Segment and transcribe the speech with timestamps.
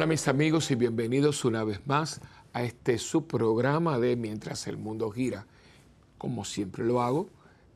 [0.00, 2.22] Hola mis amigos y bienvenidos una vez más
[2.54, 5.46] a este subprograma de Mientras el mundo gira.
[6.16, 7.28] Como siempre lo hago,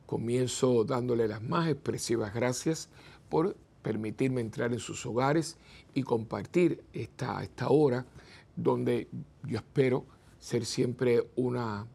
[0.06, 2.88] comienzo dándole las más expresivas gracias
[3.28, 5.58] por permitirme entrar en sus hogares
[5.92, 8.06] y compartir esta, esta hora
[8.56, 9.06] donde
[9.46, 10.06] yo espero
[10.38, 11.86] ser siempre una,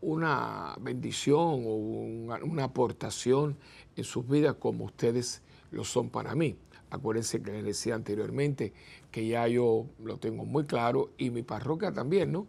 [0.00, 3.56] una bendición o una, una aportación
[3.94, 6.56] en sus vidas como ustedes lo son para mí.
[6.90, 8.72] Acuérdense que les decía anteriormente
[9.10, 12.46] que ya yo lo tengo muy claro y mi parroquia también, ¿no?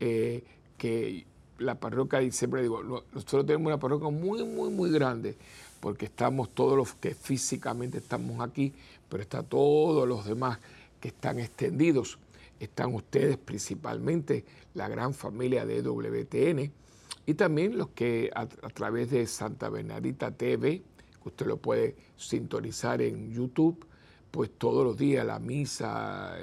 [0.00, 0.44] Eh,
[0.76, 1.26] que
[1.58, 5.36] la parroquia, siempre digo, nosotros tenemos una parroquia muy, muy, muy grande
[5.80, 8.72] porque estamos todos los que físicamente estamos aquí,
[9.08, 10.58] pero está todos los demás
[11.00, 12.18] que están extendidos.
[12.60, 16.72] Están ustedes principalmente, la gran familia de WTN,
[17.26, 20.82] y también los que a, través de Santa Bernadita TV,
[21.24, 23.84] usted lo puede sintonizar en YouTube,
[24.30, 26.36] pues todos los días, la misa,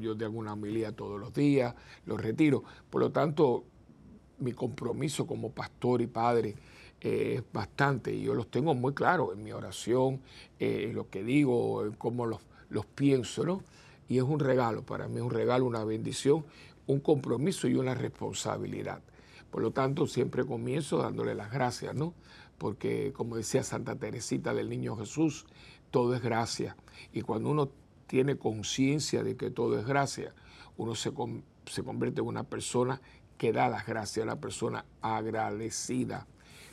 [0.00, 1.74] yo tengo una homilía todos los días,
[2.06, 2.62] los retiro.
[2.90, 3.64] Por lo tanto,
[4.38, 6.54] mi compromiso como pastor y padre
[7.00, 10.20] eh, es bastante y yo los tengo muy claros en mi oración,
[10.58, 13.62] eh, en lo que digo, en cómo los, los pienso, ¿no?
[14.08, 16.44] Y es un regalo, para mí es un regalo, una bendición,
[16.86, 19.02] un compromiso y una responsabilidad.
[19.50, 22.12] Por lo tanto, siempre comienzo dándole las gracias, ¿no?
[22.58, 25.46] porque como decía Santa Teresita del Niño Jesús,
[25.94, 26.74] todo es gracia.
[27.12, 27.70] Y cuando uno
[28.08, 30.34] tiene conciencia de que todo es gracia,
[30.76, 31.12] uno se,
[31.66, 33.00] se, convierte en una persona
[33.38, 36.26] que da las gracias, una persona agradecida.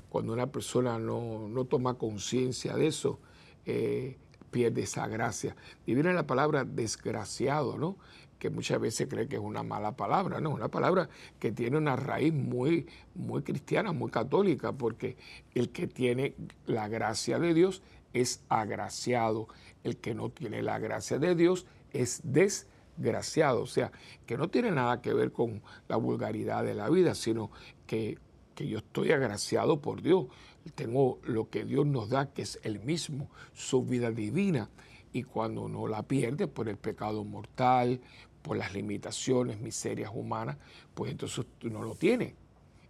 [0.09, 3.19] Cuando una persona no, no toma conciencia de eso,
[3.67, 4.17] eh,
[4.49, 5.55] pierde esa gracia.
[5.85, 7.97] Y viene la palabra desgraciado, ¿no?
[8.39, 11.95] que muchas veces cree que es una mala palabra, no, una palabra que tiene una
[11.95, 15.15] raíz muy, muy cristiana, muy católica, porque
[15.53, 16.33] el que tiene
[16.65, 19.47] la gracia de Dios es agraciado,
[19.83, 23.91] el que no tiene la gracia de Dios es desgraciado, o sea,
[24.25, 27.51] que no tiene nada que ver con la vulgaridad de la vida, sino
[27.87, 28.17] que,
[28.55, 30.27] que yo estoy agraciado por Dios,
[30.75, 34.69] tengo lo que Dios nos da, que es el mismo, su vida divina.
[35.13, 37.99] Y cuando no la pierde por el pecado mortal,
[38.41, 40.57] por las limitaciones, miserias humanas,
[40.93, 42.35] pues entonces no lo tiene.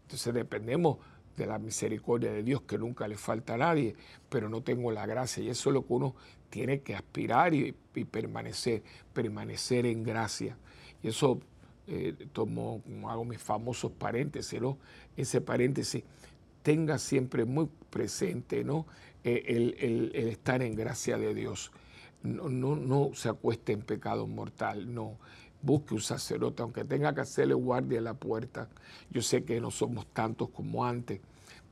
[0.03, 0.97] Entonces dependemos
[1.36, 3.96] de la misericordia de Dios que nunca le falta a nadie,
[4.30, 6.16] pero no tengo la gracia y eso es lo que uno
[6.50, 7.74] tiene que aspirar y,
[8.12, 8.84] permanecer,
[9.14, 10.58] permanecer en gracia.
[11.02, 11.40] Y eso
[11.88, 14.78] eh, tomo, hago mis famosos paréntesis, ¿no?
[15.18, 16.03] Ese paréntesis
[16.62, 18.86] tenga siempre muy presente, ¿no?
[19.24, 21.72] Eh, el, el, estar en gracia de Dios.
[22.22, 25.18] No, no, no se acueste en pecado mortal, no
[25.61, 28.69] busque un sacerdote, aunque tenga que hacerle guardia a la puerta.
[29.09, 31.22] Yo sé que no somos tantos como antes,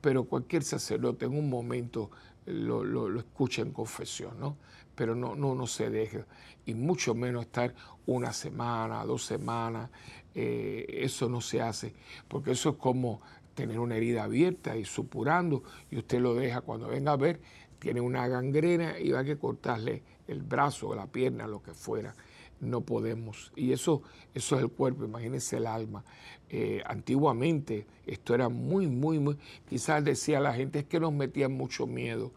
[0.00, 2.10] pero cualquier sacerdote en un momento
[2.46, 4.56] lo, lo, escucha en confesión, ¿no?
[4.94, 6.24] Pero no, no, no se deje,
[6.66, 7.74] y mucho menos estar
[8.06, 9.90] una semana, dos semanas,
[10.34, 11.94] eh, eso no se hace,
[12.28, 13.20] porque eso es como
[13.54, 17.40] tener una herida abierta y supurando, y usted lo deja cuando venga a ver,
[17.78, 22.14] tiene una gangrena y va a que cortarle el brazo, la pierna, lo que fuera
[22.60, 23.52] no podemos.
[23.56, 24.02] Y eso,
[24.34, 26.04] eso es el cuerpo, imagínense el alma.
[26.48, 29.36] Eh, antiguamente esto era muy, muy, muy,
[29.68, 32.32] quizás decía la gente, es que nos metían mucho miedo.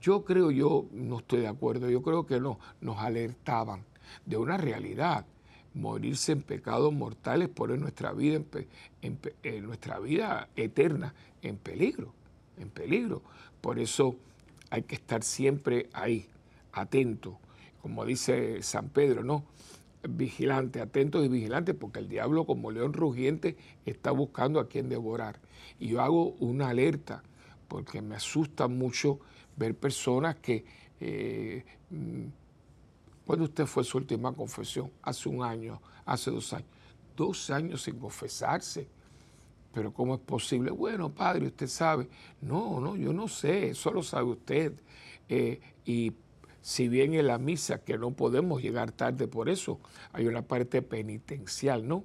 [0.00, 3.84] Yo creo, yo no estoy de acuerdo, yo creo que no, nos alertaban
[4.26, 5.24] de una realidad.
[5.72, 8.40] Morirse en pecados mortales poner nuestra vida,
[9.02, 9.18] en,
[9.66, 12.12] nuestra vida eterna en peligro,
[12.58, 13.22] en peligro.
[13.60, 14.14] Por eso
[14.70, 16.28] hay que estar siempre ahí,
[16.72, 17.38] atento,
[17.84, 19.44] como dice San Pedro, ¿no?
[20.08, 25.38] Vigilante, atentos y vigilantes, porque el diablo como león rugiente está buscando a quien devorar.
[25.78, 27.22] Y yo hago una alerta,
[27.68, 29.20] porque me asusta mucho
[29.56, 30.64] ver personas que...
[30.98, 32.24] Eh, mm,
[33.26, 34.90] ¿Cuándo usted fue su última confesión?
[35.02, 36.68] Hace un año, hace dos años.
[37.14, 38.88] Dos años sin confesarse.
[39.74, 40.70] Pero ¿cómo es posible?
[40.70, 42.08] Bueno, padre, usted sabe.
[42.40, 44.72] No, no, yo no sé, eso lo sabe usted.
[45.28, 46.14] Eh, y
[46.64, 49.78] si bien en la misa, que no podemos llegar tarde por eso,
[50.14, 52.04] hay una parte penitencial, ¿no?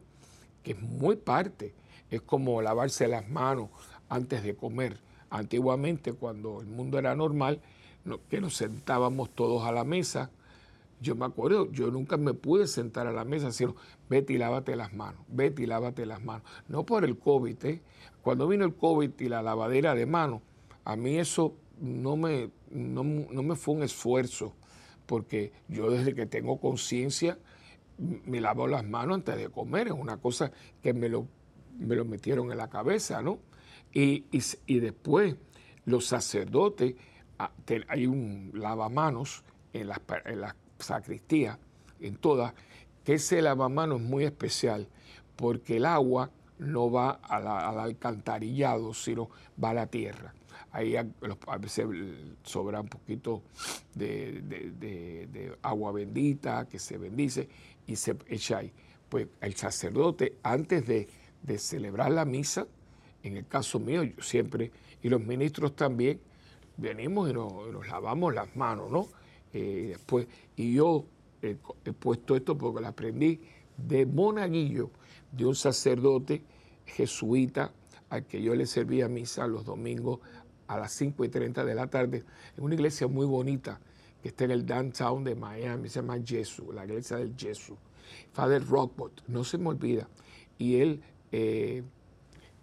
[0.63, 1.73] Que es muy parte,
[2.11, 3.69] es como lavarse las manos
[4.09, 4.99] antes de comer.
[5.29, 7.61] Antiguamente, cuando el mundo era normal,
[8.27, 10.29] que nos sentábamos todos a la mesa,
[10.99, 13.77] yo me acuerdo, yo nunca me pude sentar a la mesa, sino
[14.09, 16.45] vete y lávate las manos, vete y lávate las manos.
[16.67, 17.81] No por el COVID, ¿eh?
[18.21, 20.41] Cuando vino el COVID y la lavadera de manos,
[20.83, 24.53] a mí eso no me, no, me fue un esfuerzo,
[25.05, 27.37] porque yo desde que tengo conciencia
[27.97, 31.27] me lavo las manos antes de comer, es una cosa que me lo,
[31.77, 33.39] me lo metieron en la cabeza, ¿no?
[33.91, 34.25] Y,
[34.67, 35.35] y, después
[35.85, 36.95] los sacerdotes,
[37.39, 37.51] ah,
[37.87, 39.43] hay un lavamanos
[39.73, 41.57] en las, en las sacristías,
[41.99, 42.53] en todas,
[43.03, 44.87] que ese lavamanos es muy especial
[45.35, 49.29] porque el agua no va al alcantarillado, sino
[49.61, 50.33] va a la tierra.
[50.71, 51.03] Ahí a,
[51.57, 51.87] veces
[52.43, 53.41] sobra un poquito
[53.95, 57.49] de, agua bendita que se bendice
[57.87, 58.71] y se echa ahí.
[59.09, 61.07] Pues el sacerdote, antes de,
[61.57, 62.67] celebrar la misa,
[63.23, 64.71] en el caso mío, yo siempre,
[65.01, 66.19] y los ministros también,
[66.77, 69.07] venimos y nos, lavamos las manos, ¿no?
[69.51, 71.05] Eh, después, y yo
[71.41, 71.55] he,
[71.93, 73.41] puesto esto porque lo aprendí
[73.77, 74.91] de monaguillo,
[75.31, 76.43] de un sacerdote
[76.85, 77.71] jesuita
[78.09, 80.19] al que yo le servía misa los domingos
[80.69, 82.23] a las 5 y 30 de la tarde,
[82.55, 83.81] en una iglesia muy bonita
[84.21, 87.77] que está en el downtown de Miami, se llama Jesús, la iglesia del Jesús.
[88.31, 90.07] Father Rockport, no se me olvida.
[90.57, 91.01] Y él
[91.31, 91.83] eh,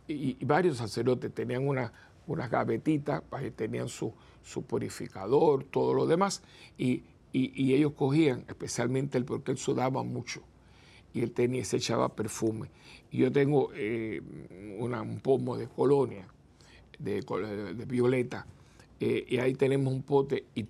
[0.08, 1.92] y, varios sacerdotes tenían una,
[2.26, 3.22] unas gavetitas,
[3.56, 4.12] tenían su,
[4.42, 6.42] su purificador, todo lo demás,
[6.78, 10.42] y, ellos cogían, especialmente él, porque él sudaba mucho,
[11.12, 12.70] y él tenía, se echaba perfume.
[13.10, 14.22] Y yo tengo eh,
[14.78, 16.26] un pomo de colonia,
[16.98, 17.20] de,
[17.86, 18.46] violeta,
[19.00, 20.66] eh, y ahí tenemos un pote, y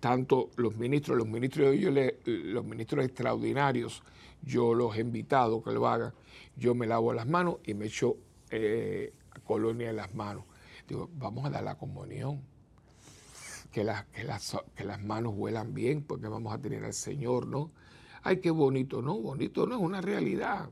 [0.00, 1.90] tanto los ministros, los ministros, yo
[2.24, 4.02] los ministros extraordinarios,
[4.42, 6.12] yo los he invitado que lo hagan,
[6.56, 8.16] yo me lavo las manos y me echo
[8.50, 9.12] eh,
[9.44, 10.44] colonia en las manos.
[10.88, 12.42] Digo, vamos a dar la comunión.
[13.72, 17.48] Que las, que, las, que las manos vuelan bien porque vamos a tener al Señor,
[17.48, 17.72] ¿no?
[18.22, 19.18] Ay, qué bonito, ¿no?
[19.18, 20.70] Bonito no, es una realidad.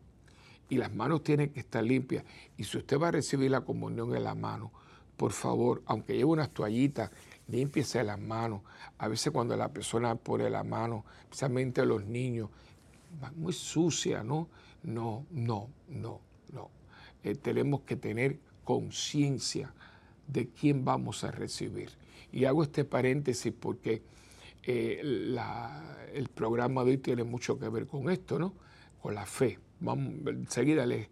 [0.72, 2.24] Y las manos tienen que estar limpias.
[2.56, 4.72] Y si usted va a recibir la comunión en la mano,
[5.18, 7.10] por favor, aunque lleve unas toallitas,
[7.46, 8.62] límpiese las manos.
[8.96, 12.48] A veces cuando la persona pone la mano, especialmente los niños,
[13.36, 14.48] muy sucia, ¿no?
[14.82, 16.22] No, no, no,
[16.54, 16.70] no.
[17.22, 19.74] Eh, tenemos que tener conciencia
[20.26, 21.90] de quién vamos a recibir.
[22.32, 24.02] Y hago este paréntesis porque
[24.62, 25.02] eh,
[26.14, 28.54] el programa de hoy tiene mucho que ver con esto, ¿no?
[29.02, 29.58] Con la fe.
[30.26, 31.08] Enseguida les,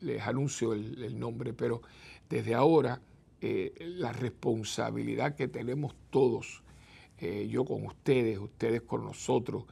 [0.00, 1.82] les, anuncio el, nombre, pero
[2.28, 3.00] desde ahora
[3.40, 6.62] eh, la responsabilidad que tenemos todos,
[7.18, 9.64] eh, yo con ustedes, ustedes con nosotros,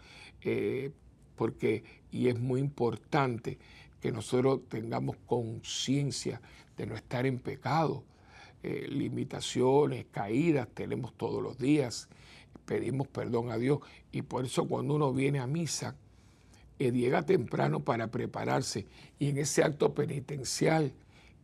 [1.36, 3.58] porque, y es muy importante
[4.00, 6.40] que nosotros tengamos conciencia
[6.76, 8.04] de no estar en pecado.
[8.62, 12.08] Eh, limitaciones, caídas tenemos todos los días,
[12.64, 13.78] pedimos perdón a Dios
[14.10, 16.07] y por eso cuando uno viene a misa, eh,
[16.78, 18.86] llega temprano para prepararse
[19.18, 20.92] y en ese acto penitencial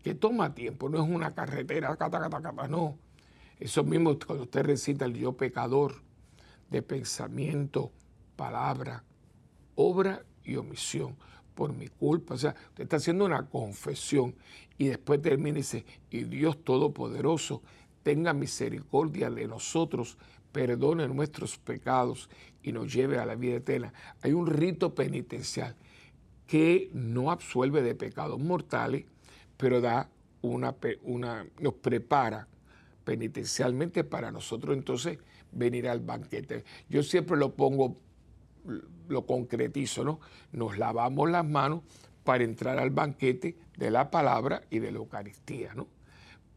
[0.03, 2.99] que toma tiempo, no es una carretera, cata, cata, cata, no.
[3.59, 6.03] Eso mismo cuando usted recita el yo pecador
[6.71, 7.91] de pensamiento,
[8.37, 9.05] palabra,
[9.75, 11.17] obra y omisión
[11.55, 12.35] por mi culpa.
[12.35, 14.35] O sea, usted está haciendo una confesión
[14.77, 17.63] y después termina y dice, y Dios Todopoderoso
[18.03, 20.19] tenga misericordia de nosotros,
[20.53, 22.29] perdone nuestros pecados
[22.65, 23.93] y nos lleve a la vida eterna.
[24.23, 25.77] Hay un rito penitencial
[26.47, 29.05] que no absuelve de pecados mortales,
[29.57, 30.11] pero da
[30.43, 32.49] una, una, nos prepara
[33.05, 35.19] penitencialmente para nosotros entonces
[35.53, 36.65] venir al banquete.
[36.89, 37.99] Yo siempre lo pongo
[39.09, 40.21] lo concretizo, ¿no?
[40.53, 41.83] Nos lavamos las manos
[42.25, 45.87] para entrar al banquete de la palabra y de la Eucaristía, ¿no?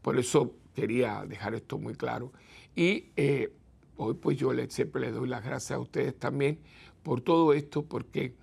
[0.00, 2.32] Por eso quería dejar esto muy claro.
[2.74, 3.52] Y eh,
[3.98, 6.58] hoy pues yo siempre les doy las gracias a ustedes también
[7.02, 8.34] por todo esto, porque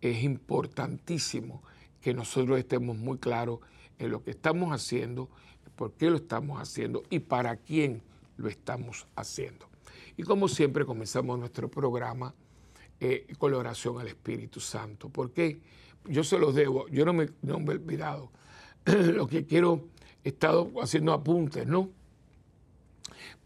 [0.00, 1.62] es importantísimo
[2.00, 3.60] que nosotros estemos muy claros
[3.98, 5.30] en lo que estamos haciendo,
[5.76, 8.02] por qué lo estamos haciendo y para quién
[8.36, 9.66] lo estamos haciendo.
[10.16, 12.34] Y como siempre comenzamos nuestro programa
[13.00, 15.08] eh, con la oración al Espíritu Santo.
[15.08, 15.60] Porque
[16.06, 18.30] yo se los debo, yo no me, no me he olvidado.
[18.84, 19.88] Lo que quiero,
[20.22, 21.90] he estado haciendo apuntes, ¿no?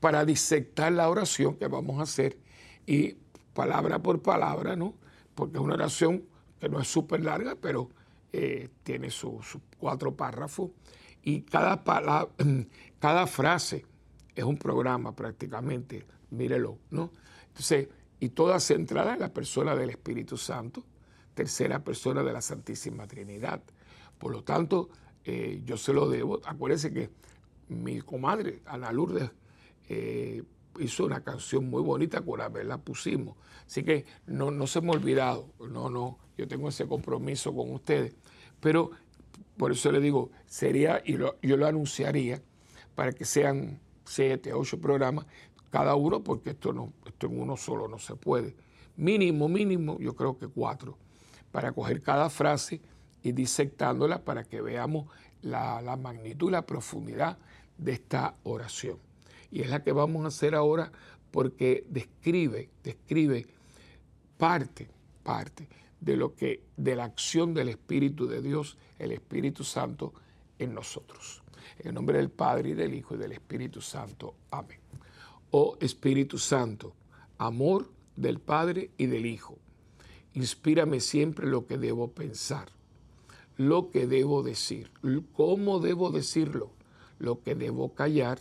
[0.00, 2.38] Para disectar la oración que vamos a hacer
[2.86, 3.16] y
[3.54, 4.94] palabra por palabra, ¿no?
[5.34, 6.24] Porque es una oración
[6.60, 7.90] que no es súper larga, pero
[8.32, 10.70] eh, tiene sus cuatro párrafos
[11.22, 12.30] y cada, palabra,
[13.00, 13.84] cada frase
[14.34, 17.10] es un programa prácticamente, mírelo, ¿no?
[17.48, 17.88] Entonces,
[18.20, 20.84] y toda centrada en la persona del Espíritu Santo,
[21.34, 23.62] tercera persona de la Santísima Trinidad.
[24.18, 24.88] Por lo tanto,
[25.24, 26.40] eh, yo se lo debo.
[26.44, 27.10] Acuérdense que
[27.68, 29.30] mi comadre, Ana Lourdes,
[29.88, 30.42] eh,
[30.78, 33.36] hizo una canción muy bonita, por la pusimos.
[33.66, 37.72] Así que no, no se me ha olvidado, no, no, yo tengo ese compromiso con
[37.72, 38.14] ustedes.
[38.60, 38.90] Pero
[39.56, 42.40] por eso le digo, sería, y yo lo anunciaría,
[42.94, 45.26] para que sean siete, ocho programas,
[45.70, 48.56] cada uno, porque esto, no, esto en uno solo no se puede.
[48.96, 50.96] Mínimo, mínimo, yo creo que cuatro,
[51.52, 52.80] para coger cada frase
[53.22, 55.06] y disectándola para que veamos
[55.42, 57.38] la, magnitud la profundidad
[57.76, 58.98] de esta oración.
[59.50, 60.92] Y es la que vamos a hacer ahora
[61.30, 63.46] porque describe, describe
[64.36, 64.88] parte,
[65.22, 65.68] parte
[66.00, 70.12] de lo que de la acción del Espíritu de Dios, el Espíritu Santo
[70.58, 71.42] en nosotros.
[71.80, 74.34] En nombre del Padre y del Hijo y del Espíritu Santo.
[74.50, 74.80] Amén.
[75.50, 76.94] Oh Espíritu Santo,
[77.38, 79.58] amor del Padre y del Hijo,
[80.34, 82.68] inspírame siempre lo que debo pensar,
[83.56, 84.90] lo que debo decir,
[85.32, 86.70] cómo debo decirlo,
[87.18, 88.40] lo que debo callar,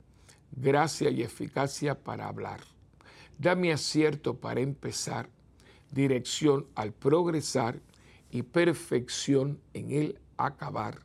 [0.51, 2.61] gracia y eficacia para hablar.
[3.37, 5.29] Dame acierto para empezar,
[5.91, 7.79] dirección al progresar
[8.29, 10.99] y perfección en el acabar.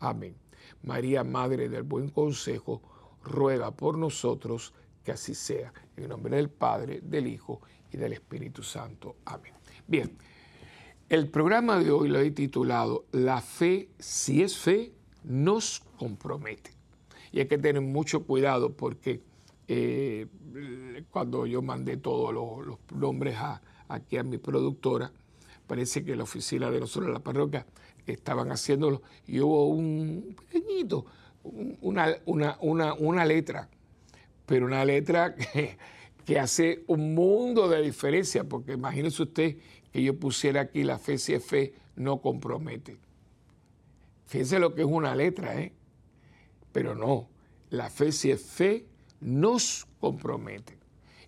[0.00, 0.36] Amén.
[0.82, 2.82] María, Madre del Buen Consejo,
[3.22, 4.72] ruega por nosotros
[5.04, 5.72] que así sea.
[5.96, 7.60] En nombre del Padre, del Hijo
[7.92, 9.16] y del Espíritu Santo.
[9.24, 9.52] Amén.
[9.86, 10.16] Bien,
[11.08, 14.94] el programa de hoy lo he titulado La fe, si es fe,
[15.24, 16.81] nos compromete.
[17.32, 19.20] Y hay que tener mucho cuidado porque
[19.68, 20.26] eh,
[21.10, 23.36] cuando yo mandé todos los, nombres
[23.88, 25.10] aquí a mi productora,
[25.66, 27.66] parece que la oficina de nosotros, la parroquia,
[28.06, 31.06] estaban haciéndolo y hubo un pequeñito,
[31.80, 32.18] una,
[32.60, 33.68] una, letra,
[34.44, 35.78] pero una letra que,
[36.26, 39.56] que, hace un mundo de diferencia, porque imagínese usted
[39.92, 42.96] que yo pusiera aquí la fe, no compromete.
[44.26, 45.72] Fíjense lo que es una letra, ¿eh?
[46.72, 47.28] Pero no,
[47.70, 48.86] la fe si es fe,
[49.20, 50.78] nos compromete.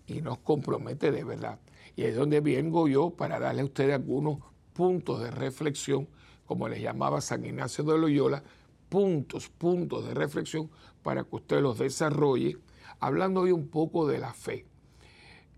[0.07, 1.59] Y nos compromete de verdad.
[1.95, 4.39] Y es donde vengo yo para darle a ustedes algunos
[4.73, 6.07] puntos de reflexión,
[6.45, 8.43] como les llamaba San Ignacio de Loyola,
[8.89, 10.69] puntos, puntos de reflexión
[11.01, 12.57] para que usted los desarrolle,
[12.99, 14.65] hablando hoy un poco de la fe.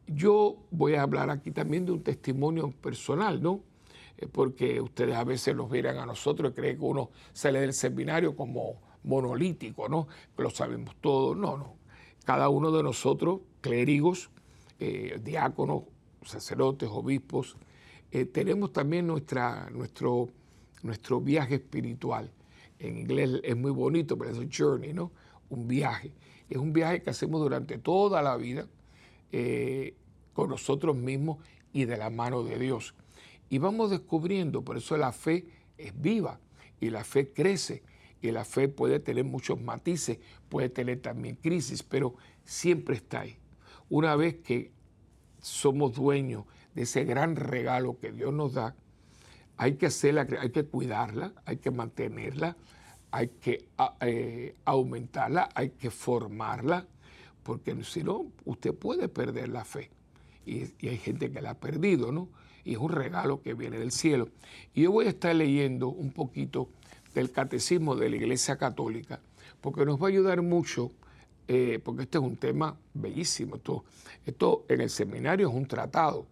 [0.06, 3.64] Yo voy a hablar aquí también de un testimonio personal, ¿no?
[4.18, 7.74] Eh, porque ustedes a veces nos miran a nosotros y creen que uno sale del
[7.74, 10.08] seminario como monolítico, ¿no?
[10.38, 11.34] Lo sabemos todo.
[11.34, 11.76] No, no.
[12.26, 14.30] Cada uno de nosotros, clérigos,
[14.80, 15.84] eh, diáconos,
[16.24, 17.56] sacerdotes, obispos,
[18.12, 20.30] eh, tenemos también nuestra, nuestro,
[20.84, 22.32] nuestro viaje espiritual.
[22.80, 25.12] En inglés es muy bonito, pero es un journey, ¿no?
[25.50, 26.14] Un viaje.
[26.50, 28.68] Es un viaje que hacemos durante toda la vida
[29.32, 29.96] eh,
[30.34, 31.38] con nosotros mismos
[31.74, 32.94] y de la mano de Dios.
[33.50, 35.46] Y vamos descubriendo, por eso la fe
[35.78, 36.40] es viva
[36.80, 37.84] y la fe crece
[38.22, 40.20] y la fe puede tener muchos matices,
[40.50, 43.38] puede tener también crisis, pero siempre está ahí.
[43.90, 44.72] Una vez que
[45.42, 48.76] somos dueños de ese gran regalo que Dios nos da,
[49.58, 52.56] hay que hacerla, hay que cuidarla, hay que mantenerla,
[53.12, 53.68] hay que
[54.02, 56.86] eh, aumentarla, hay que formarla,
[57.44, 59.90] porque si no, usted puede perder la fe.
[60.46, 62.30] Y, y, hay gente que la ha perdido, ¿no?
[62.64, 64.30] Y es un regalo que viene del cielo.
[64.74, 66.70] Y yo voy a estar leyendo un poquito
[67.18, 69.20] del catecismo de la Iglesia Católica,
[69.60, 70.92] porque nos va a ayudar mucho
[71.48, 73.56] eh, porque este es un tema bellísimo.
[73.56, 73.86] Esto,
[74.24, 76.28] esto en el seminario es un tratado,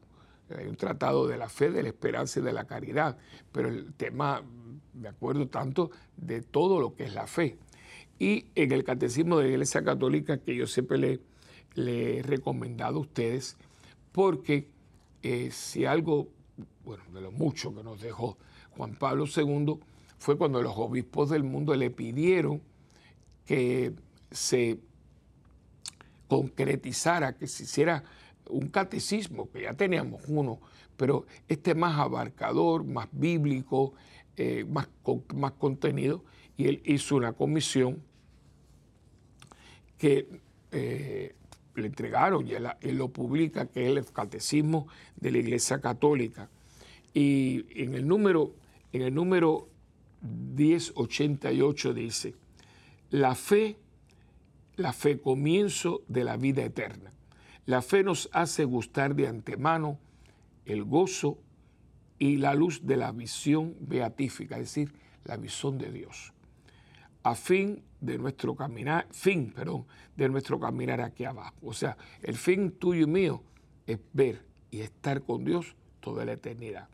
[0.55, 3.17] hay un tratado de la fe, de la esperanza y de la caridad,
[3.51, 4.43] pero el tema,
[4.93, 7.57] me acuerdo tanto de todo lo que es la fe.
[8.19, 11.19] Y en el catecismo de la Iglesia Católica, que yo siempre le,
[12.17, 13.57] he recomendado a ustedes,
[14.11, 14.69] porque
[15.23, 16.27] eh, si algo,
[16.83, 18.37] bueno, de lo mucho que nos dejó
[18.77, 19.79] Juan Pablo II,
[20.17, 22.61] fue cuando los obispos del mundo le pidieron
[23.45, 23.93] que
[24.31, 24.79] se
[26.27, 28.03] concretizara, que se hiciera
[28.49, 30.59] un catecismo, que ya teníamos uno,
[30.97, 33.93] pero este más abarcador, más bíblico,
[34.37, 34.89] eh, más,
[35.33, 36.23] más contenido,
[36.57, 38.01] y él hizo una comisión
[39.97, 40.41] que
[40.71, 41.35] eh,
[41.75, 42.67] le entregaron y él,
[42.97, 46.49] lo publica, que es el Catecismo de la Iglesia Católica.
[47.13, 48.53] Y en el número,
[48.91, 49.69] en el número
[50.25, 52.35] 1088 dice,
[53.11, 53.77] la fe
[54.77, 57.11] la fe comienzo de la vida eterna.
[57.65, 59.99] La fe nos hace gustar de antemano
[60.65, 61.39] el gozo
[62.19, 66.33] y la luz de la visión beatífica, es decir, la visión de Dios.
[67.23, 71.55] A fin de nuestro caminar, fin, perdón, de nuestro caminar aquí abajo.
[71.63, 73.43] O sea, el fin tuyo y mío
[73.87, 76.87] es ver y estar con Dios toda la eternidad.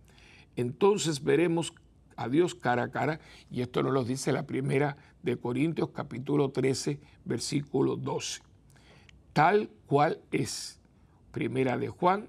[0.55, 1.73] Entonces veremos
[2.21, 6.51] a Dios cara a cara, y esto nos lo dice la primera de Corintios capítulo
[6.51, 8.41] 13, versículo 12.
[9.33, 10.79] Tal cual es.
[11.31, 12.27] Primera de Juan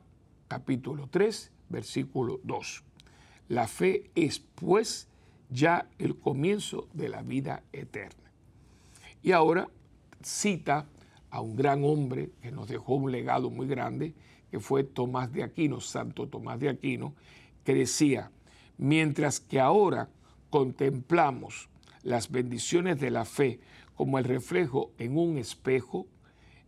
[0.48, 2.84] capítulo 3, versículo 2.
[3.48, 5.08] La fe es pues
[5.50, 8.30] ya el comienzo de la vida eterna.
[9.22, 9.68] Y ahora
[10.22, 10.86] cita
[11.30, 14.14] a un gran hombre que nos dejó un legado muy grande,
[14.50, 17.14] que fue Tomás de Aquino, Santo Tomás de Aquino,
[17.64, 18.30] que decía,
[18.82, 20.08] mientras que ahora
[20.50, 21.68] contemplamos
[22.02, 23.60] las bendiciones de la fe
[23.94, 26.08] como el reflejo en un espejo,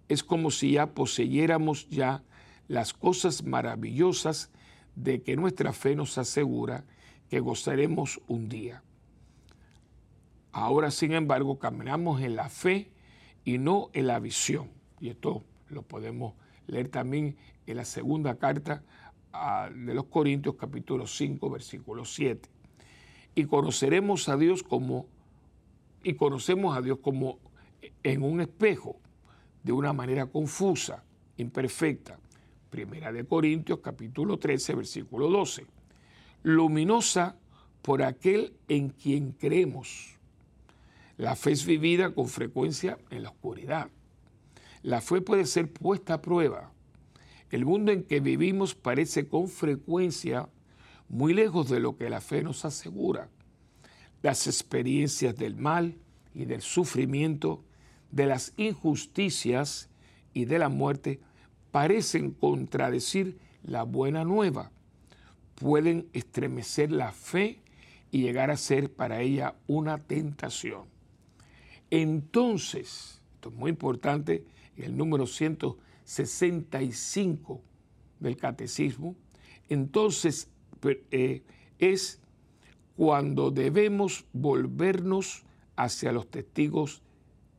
[0.08, 2.22] es como si ya poseyéramos ya
[2.68, 4.50] las cosas maravillosas
[4.94, 6.84] de que nuestra fe nos asegura
[7.28, 8.84] que gozaremos un día.
[10.52, 12.92] Ahora, sin embargo, caminamos en la fe
[13.44, 14.70] y no en la visión.
[15.00, 16.34] Y esto lo podemos
[16.68, 18.84] leer también en la segunda carta
[19.74, 22.48] de los Corintios capítulo 5 versículo 7.
[23.34, 25.06] Y conoceremos a Dios como
[26.02, 27.38] y conocemos a Dios como
[28.02, 28.96] en un espejo,
[29.62, 31.02] de una manera confusa,
[31.38, 32.18] imperfecta.
[32.70, 35.66] Primera de Corintios capítulo 13 versículo 12.
[36.42, 37.36] Luminosa
[37.82, 40.18] por aquel en quien creemos.
[41.16, 43.88] La fe es vivida con frecuencia en la oscuridad.
[44.82, 46.73] La fe puede ser puesta a prueba.
[47.50, 50.48] El mundo en que vivimos parece con frecuencia
[51.08, 53.28] muy lejos de lo que la fe nos asegura.
[54.22, 55.96] Las experiencias del mal
[56.34, 57.62] y del sufrimiento,
[58.10, 59.90] de las injusticias
[60.32, 61.20] y de la muerte
[61.70, 64.70] parecen contradecir la buena nueva.
[65.54, 67.60] Pueden estremecer la fe
[68.10, 70.84] y llegar a ser para ella una tentación.
[71.90, 74.44] Entonces, esto es muy importante,
[74.76, 75.26] el número
[76.04, 77.62] 165
[78.20, 79.16] del catecismo,
[79.68, 80.50] entonces
[81.10, 81.42] eh,
[81.78, 82.20] es
[82.96, 85.44] cuando debemos volvernos
[85.76, 87.02] hacia los testigos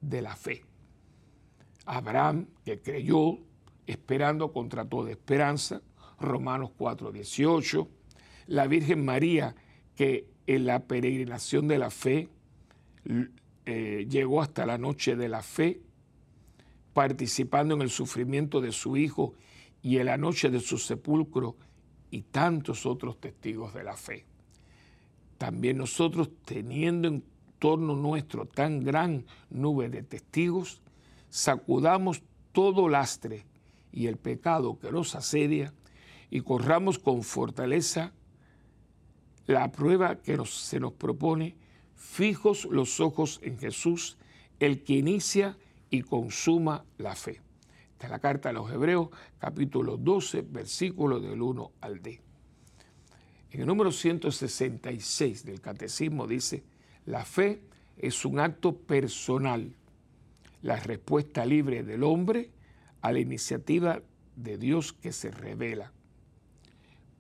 [0.02, 0.64] de la fe.
[1.86, 3.40] Abraham, que creyó,
[3.86, 5.82] esperando contra toda esperanza,
[6.20, 7.88] Romanos 4:18,
[8.48, 9.56] la Virgen María,
[9.96, 12.30] que en la peregrinación de la fe
[13.66, 15.82] eh, llegó hasta la noche de la fe,
[16.96, 19.34] participando en el sufrimiento de su Hijo
[19.84, 21.58] y en la noche de su sepulcro,
[22.10, 24.26] y tantos otros testigos de la fe.
[25.38, 27.24] También nosotros, teniendo en
[27.60, 30.82] torno nuestro tan gran nube de testigos,
[31.30, 33.46] sacudamos todo lastre
[33.92, 35.74] y el pecado que nos asedia
[36.30, 38.14] y corramos con fortaleza
[39.46, 41.58] la prueba que se nos propone,
[41.96, 44.18] fijos los ojos en Jesús,
[44.62, 45.58] el que inicia
[45.96, 47.42] y consuma la fe.
[47.94, 52.22] Esta es la carta a los Hebreos, capítulo 12, versículo del 1 al D.
[53.52, 56.66] En el número 166 del Catecismo dice,
[57.06, 57.62] la fe
[57.98, 59.74] es un acto personal,
[60.62, 62.52] la respuesta libre del hombre
[63.00, 64.02] a la iniciativa
[64.36, 65.94] de Dios que se revela.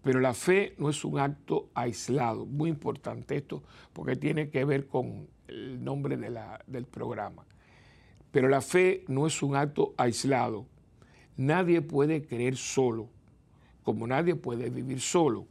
[0.03, 4.87] Pero la fe no es un acto aislado, muy importante esto, porque tiene que ver
[4.87, 7.45] con el nombre del programa.
[8.35, 10.65] Pero la fe no es un acto aislado.
[11.37, 13.07] Nadie puede creer solo,
[13.81, 15.47] como nadie puede vivir solo.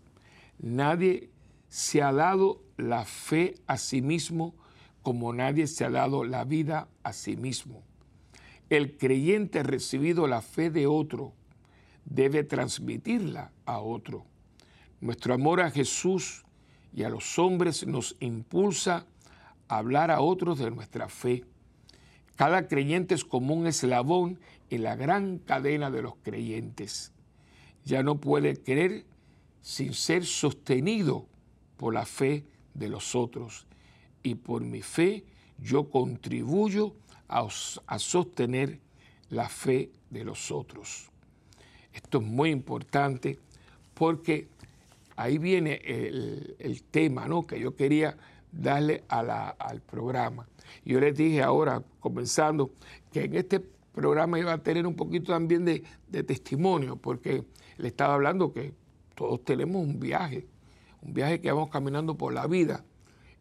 [0.59, 1.31] Nadie
[1.67, 4.55] se ha dado la fe a sí mismo
[5.01, 7.83] como nadie se ha dado la vida a sí mismo.
[8.69, 11.33] El creyente ha recibido la fe de otro,
[12.05, 14.27] debe transmitirla a otro.
[15.01, 16.45] Nuestro amor a Jesús
[16.95, 19.07] y a los hombres nos impulsa
[19.69, 21.45] a hablar a otros de nuestra fe.
[22.37, 27.13] Cada creyente es como un eslabón en la gran cadena de los creyentes.
[27.85, 29.05] Ya no puede creer
[29.61, 31.27] sin ser sostenido
[31.77, 32.45] por la fe
[32.75, 33.67] de los otros
[34.23, 35.25] y por mi fe
[35.59, 36.95] yo contribuyo
[37.29, 37.49] a,
[37.99, 38.81] sostener
[39.31, 41.11] la fe de los otros.
[41.93, 43.39] Esto es muy importante
[43.95, 44.49] porque
[45.17, 47.47] ahí viene el, tema ¿no?
[47.47, 48.17] que yo quería
[48.51, 50.47] darle al programa.
[50.85, 52.73] Yo les dije ahora, comenzando,
[53.13, 57.45] que en este programa iba a tener un poquito también de, de testimonio, porque
[57.77, 58.75] le estaba hablando que
[59.15, 60.47] todos tenemos un viaje,
[61.03, 62.85] un viaje que vamos caminando por la vida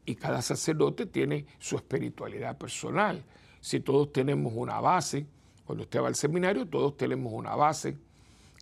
[0.05, 3.23] y cada sacerdote tiene su espiritualidad personal.
[3.61, 5.25] Si todos tenemos una base,
[5.65, 7.97] cuando usted va al seminario, todos tenemos una base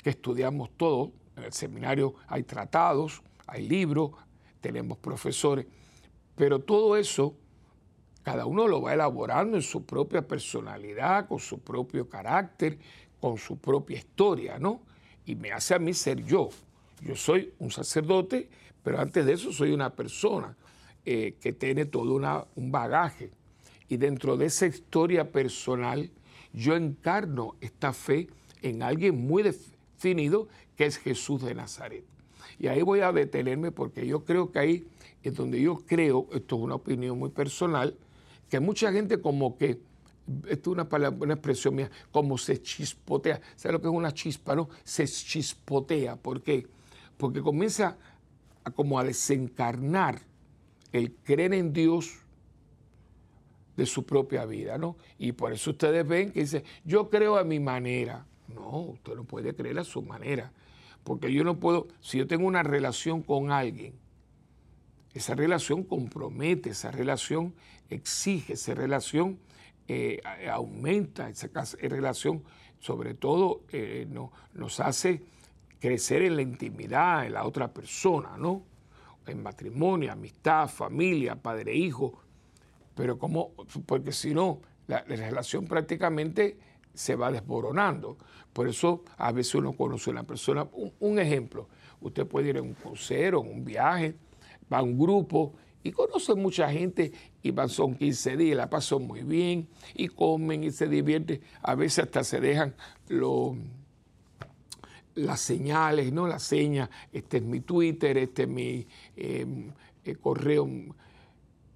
[0.03, 1.09] que estudiamos todos.
[1.35, 4.11] En el seminario hay tratados, hay libros,
[4.59, 5.65] tenemos profesores,
[6.35, 7.35] pero todo eso
[8.23, 12.77] cada uno lo va elaborando en su propia personalidad, con su propio carácter,
[13.19, 14.81] con su propia historia, ¿no?
[15.25, 16.49] Y me hace a mí ser yo.
[17.01, 18.49] Yo soy un sacerdote,
[18.83, 20.55] pero antes de eso soy una persona
[21.05, 23.31] eh, que tiene todo un bagaje.
[23.89, 26.09] Y dentro de esa historia personal,
[26.53, 28.27] yo encarno esta fe
[28.61, 32.03] en alguien muy definido, que es Jesús de Nazaret.
[32.59, 34.87] Y ahí voy a detenerme porque yo creo que ahí
[35.23, 37.95] es donde yo creo, esto es una opinión muy personal,
[38.51, 39.79] que mucha gente como que,
[40.49, 43.39] esto es una, palabra, expresión mía, como se chispotea.
[43.55, 44.55] ¿Sabes lo que es una chispa?
[44.55, 44.67] No?
[44.83, 46.17] Se chispotea.
[46.17, 46.67] ¿Por qué?
[47.15, 47.97] Porque comienza
[48.75, 50.21] como a desencarnar
[50.91, 52.11] el creer en Dios
[53.77, 54.97] de su propia vida, ¿no?
[55.17, 58.25] Y por eso ustedes ven que dice, yo creo a mi manera.
[58.53, 60.51] No, usted no puede creer a su manera.
[61.05, 63.93] Porque yo no puedo, si yo tengo una relación con alguien,
[65.13, 67.53] esa relación compromete, esa relación
[67.89, 69.39] exige, esa relación
[69.87, 71.49] eh, aumenta, esa
[71.81, 72.43] relación
[72.79, 74.07] sobre todo eh,
[74.53, 75.21] nos hace
[75.81, 78.63] crecer en la intimidad, en la otra persona, ¿no?
[79.25, 82.21] En matrimonio, amistad, familia, padre, hijo.
[82.95, 83.51] Pero como,
[83.85, 86.57] porque si no, la, relación prácticamente
[86.93, 88.17] se va desboronando.
[88.53, 90.67] Por eso a veces uno conoce a una persona.
[90.99, 91.67] Un, ejemplo,
[91.99, 94.15] usted puede ir en un crucero, en un viaje,
[94.71, 95.53] va un grupo
[95.83, 100.63] y conoce mucha gente y van, son 15 días, la pasan muy bien y comen
[100.63, 101.41] y se divierten.
[101.61, 102.75] A veces hasta se dejan
[105.15, 106.27] las señales, ¿no?
[106.27, 109.71] Las señas, este es mi Twitter, este es mi em,
[110.05, 110.69] eh, correo.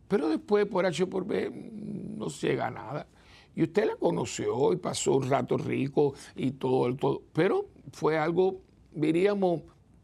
[0.08, 3.08] Pero después, por H por B, no llega a nada.
[3.55, 7.23] Y usted la conoció y pasó un rato rico y todo, todo.
[7.34, 8.62] Pero fue algo,
[8.93, 9.62] diríamos,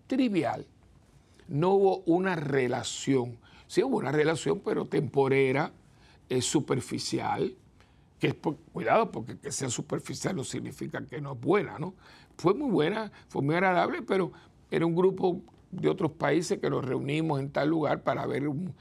[0.08, 0.65] trivial.
[1.52, 3.38] No hubo una relación.
[3.68, 5.74] Sí hubo una relación, pero temporera,
[6.40, 7.54] superficial,
[8.20, 8.36] que es,
[8.72, 11.94] cuidado, porque que sea superficial no significa que no es buena, ¿no?
[12.38, 14.32] Fue muy buena, fue muy agradable, pero
[14.70, 18.74] era un grupo de otros países que nos reunimos en tal lugar para ver un,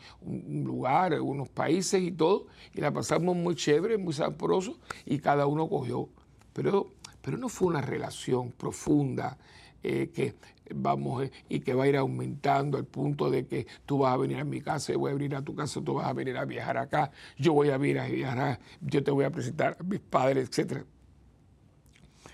[0.65, 5.69] lugar, unos países y todo, y la pasamos muy chévere, muy sabroso, y cada uno
[5.69, 6.09] cogió.
[6.53, 9.39] Pero, pero no fue una relación profunda
[9.83, 10.35] eh, que
[10.75, 14.17] vamos eh, y que va a ir aumentando al punto de que tú vas a
[14.17, 16.37] venir a mi casa, yo voy a venir a tu casa, tú vas a venir
[16.37, 19.83] a viajar acá, yo voy a venir a viajar, yo te voy a presentar a
[19.83, 20.85] mis padres, etcétera.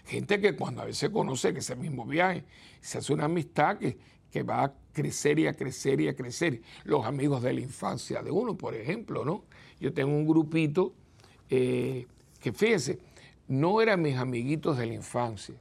[0.07, 2.45] Gente que cuando a veces conoce que ese mismo viaje,
[2.81, 3.99] se hace una amistad que,
[4.31, 6.63] que va a crecer y a crecer y a crecer.
[6.85, 9.45] Los amigos de la infancia de uno, por ejemplo, ¿no?
[9.81, 10.95] Yo tengo un grupito
[11.51, 12.07] eh,
[12.41, 12.99] que, fíjense,
[13.49, 15.55] no eran mis amiguitos de la infancia.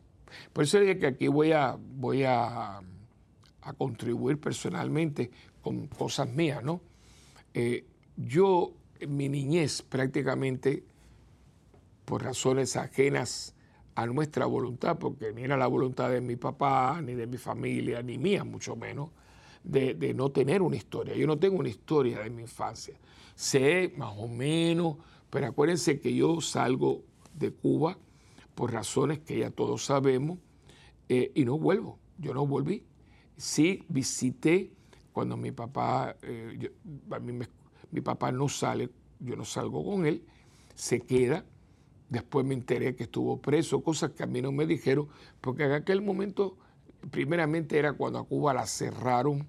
[0.53, 6.63] Por eso dije que aquí voy a, voy a, a contribuir personalmente con cosas mías,
[6.63, 6.81] ¿no?
[7.53, 7.85] Eh,
[8.17, 10.83] yo, en mi niñez, prácticamente,
[12.05, 13.55] por razones ajenas
[13.95, 18.01] a nuestra voluntad, porque ni era la voluntad de mi papá, ni de mi familia,
[18.03, 19.09] ni mía, mucho menos,
[19.63, 21.15] de, no tener una historia.
[21.15, 22.95] Yo no tengo una historia de mi infancia.
[23.35, 24.97] Sé más o menos,
[25.29, 27.97] pero acuérdense que yo salgo de Cuba
[28.55, 30.39] por razones que ya todos sabemos
[31.09, 31.99] eh, y no vuelvo.
[32.17, 32.83] Yo no volví.
[33.37, 34.71] Sí visité
[35.11, 36.71] cuando mi papá, eh,
[37.91, 38.89] mi papá no sale,
[39.19, 40.23] yo no salgo con él,
[40.73, 41.45] se queda
[42.09, 45.07] Después me enteré que estuvo preso, cosas que a mí no me dijeron,
[45.41, 46.57] porque en aquel momento,
[47.09, 49.47] primeramente era cuando a Cuba la cerraron,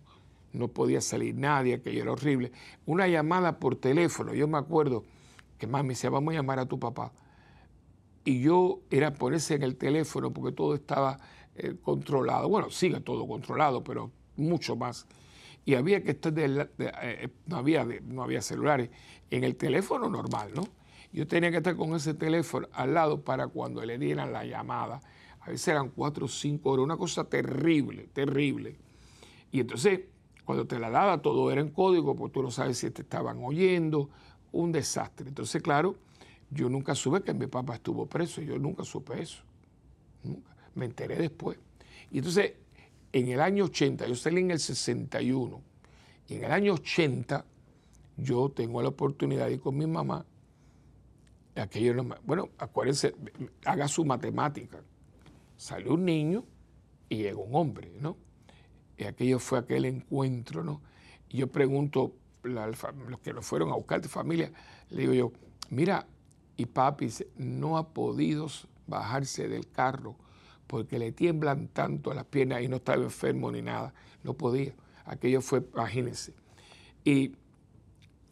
[0.53, 2.53] no podía salir nadie, aquello era horrible.
[2.87, 5.05] Una llamada por teléfono, yo me acuerdo
[5.59, 7.13] que mami decía, vamos a llamar a tu papá.
[8.27, 11.19] Y yo era ponerse en el teléfono porque todo estaba
[11.55, 12.49] eh, controlado.
[12.49, 15.07] Bueno, sigue todo controlado, pero mucho más.
[15.65, 18.91] Y había que estar, de, eh, no, había, no había celulares,
[19.31, 20.65] en el teléfono normal, ¿no?
[21.13, 25.01] Yo tenía que estar con ese teléfono al lado para cuando le dieran la llamada.
[25.41, 28.77] A veces eran cuatro o cinco horas, una cosa terrible, terrible.
[29.53, 30.01] Y entonces,
[30.45, 33.39] cuando te la daba, todo era en código, porque tú no sabes si te estaban
[33.41, 34.11] oyendo,
[34.51, 35.29] un desastre.
[35.29, 35.97] Entonces, claro,
[36.51, 39.43] yo nunca supe que mi papá estuvo preso, yo nunca supe eso.
[40.23, 40.55] Nunca.
[40.75, 41.59] Me enteré después.
[42.11, 42.55] Y entonces,
[43.13, 45.63] en el año 80, yo salí en el 61,
[46.29, 47.45] y en el año 80
[48.19, 50.27] yo tengo la oportunidad de ir con mi mamá
[51.61, 53.15] aquello bueno, acuérdense,
[53.65, 54.83] haga su matemática.
[55.57, 56.45] Salió un niño
[57.09, 58.17] y llegó un hombre, ¿no?
[58.97, 60.83] Y aquello fue aquel encuentro, ¿no?
[61.29, 64.53] Y yo pregunto, los que lo fueron a buscar de familia,
[64.91, 65.33] le digo yo,
[65.71, 66.07] mira,
[66.57, 68.49] y papi no ha podido
[68.87, 70.17] bajarse del carro
[70.67, 74.75] porque le tiemblan tanto las piernas y no estaba enfermo ni nada, no podía.
[75.05, 76.35] Aquello fue, imagínense.
[77.05, 77.37] Y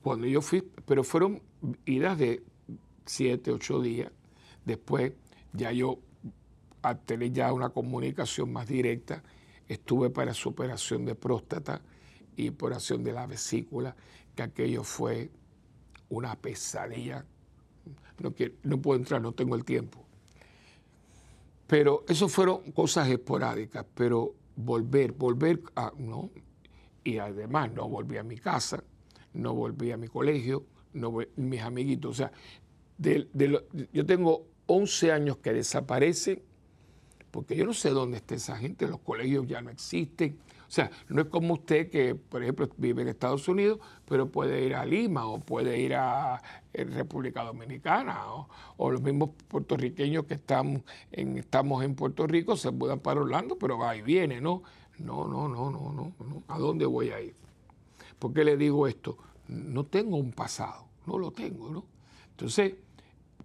[0.02, 1.40] cuando yo fui, pero fueron
[1.84, 2.42] idas de
[3.06, 4.10] siete, ocho días.
[4.64, 5.12] Después
[5.52, 5.98] ya yo,
[6.82, 9.22] al tener ya una comunicación más directa,
[9.68, 11.80] estuve para su operación de próstata
[12.36, 13.94] y operación de la vesícula,
[14.34, 15.30] que aquello fue
[16.08, 17.24] una pesadilla.
[18.18, 20.04] No, no puedo entrar, no tengo el tiempo.
[21.66, 26.30] Pero eso fueron cosas esporádicas, pero volver, volver a, no,
[27.02, 28.82] y además no volví a mi casa,
[29.32, 32.32] no volví a mi colegio, no mis amiguitos, o sea,
[33.92, 36.42] yo tengo 11 años que desaparece,
[37.30, 40.90] porque yo no sé dónde está esa gente, los colegios ya no existen, o sea,
[41.08, 44.84] no es como usted que, por ejemplo, vive en Estados Unidos, pero puede ir a
[44.84, 48.20] Lima o puede ir a eh, República Dominicana
[48.76, 53.96] o, los mismos puertorriqueños que estamos en, Puerto Rico se mudan para Orlando, pero va
[53.96, 54.62] y viene, ¿no?
[54.98, 56.42] No, no, no, no, no, no.
[56.48, 57.34] ¿A dónde voy a ir?
[58.18, 59.18] ¿Por qué le digo esto?
[59.48, 61.84] No tengo un pasado, no lo tengo, ¿no?
[62.30, 62.74] Entonces,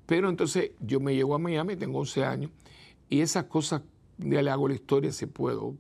[0.06, 2.52] pero entonces yo me llego a Miami, tengo 11 años,
[3.10, 3.82] y esas cosas,
[4.18, 5.76] ya le hago la historia si puedo,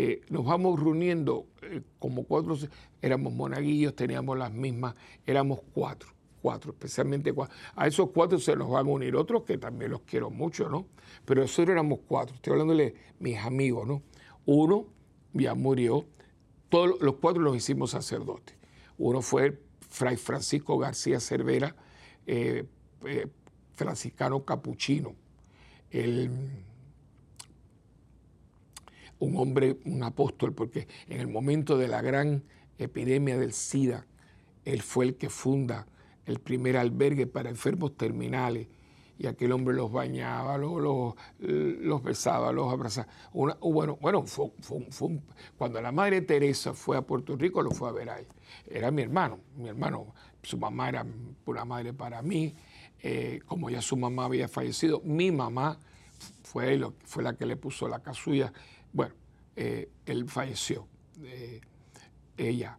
[0.00, 2.56] eh, nos vamos reuniendo eh, como cuatro,
[3.02, 4.94] éramos monaguillos, teníamos las mismas,
[5.26, 7.56] éramos cuatro, cuatro, especialmente cuatro.
[7.74, 10.86] A esos cuatro se nos van a unir otros que también los quiero mucho, ¿no?
[11.24, 14.02] Pero nosotros éramos cuatro, estoy hablándole de mis amigos, ¿no?
[14.46, 14.86] Uno
[15.32, 16.06] ya murió,
[16.68, 18.54] todos los cuatro los hicimos sacerdotes.
[18.98, 21.74] Uno fue Fray Francisco García Cervera,
[22.24, 22.68] eh,
[23.74, 25.16] franciscano capuchino.
[25.90, 26.30] El,
[29.18, 32.42] un hombre, un apóstol, porque en el momento de la gran
[32.78, 34.06] epidemia del SIDA,
[34.64, 35.86] él fue el que funda
[36.26, 38.68] el primer albergue para enfermos terminales
[39.18, 43.08] y aquel hombre los bañaba, los, los, besaba, los abrazaba.
[43.32, 44.24] bueno, bueno
[45.56, 48.26] cuando la madre Teresa fue a Puerto Rico, lo fue a ver ahí.
[48.70, 51.04] Era mi hermano, mi hermano, su mamá era
[51.46, 52.54] una madre para mí,
[53.02, 55.78] eh, como ya su mamá había fallecido, mi mamá
[56.44, 58.52] fue, fue la que le puso la casulla
[58.92, 59.14] bueno,
[59.56, 60.86] eh, él falleció,
[61.22, 61.60] eh,
[62.36, 62.78] ella.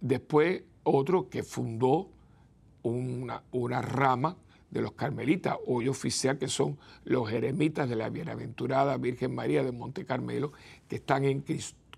[0.00, 2.10] Después otro que fundó
[2.82, 3.42] una,
[3.82, 4.36] rama
[4.70, 9.72] de los carmelitas, hoy oficial, que son los eremitas de la Bienaventurada Virgen María de
[9.72, 10.52] Monte Carmelo,
[10.86, 11.44] que están en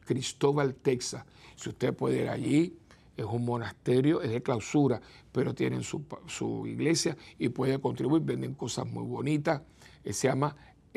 [0.04, 1.24] Cristóbal, Texas.
[1.56, 2.76] Si usted puede ir allí,
[3.16, 5.00] es un monasterio, es de clausura,
[5.32, 9.62] pero tienen su, su iglesia y puede contribuir, venden cosas muy bonitas.
[10.04, 10.56] Se llama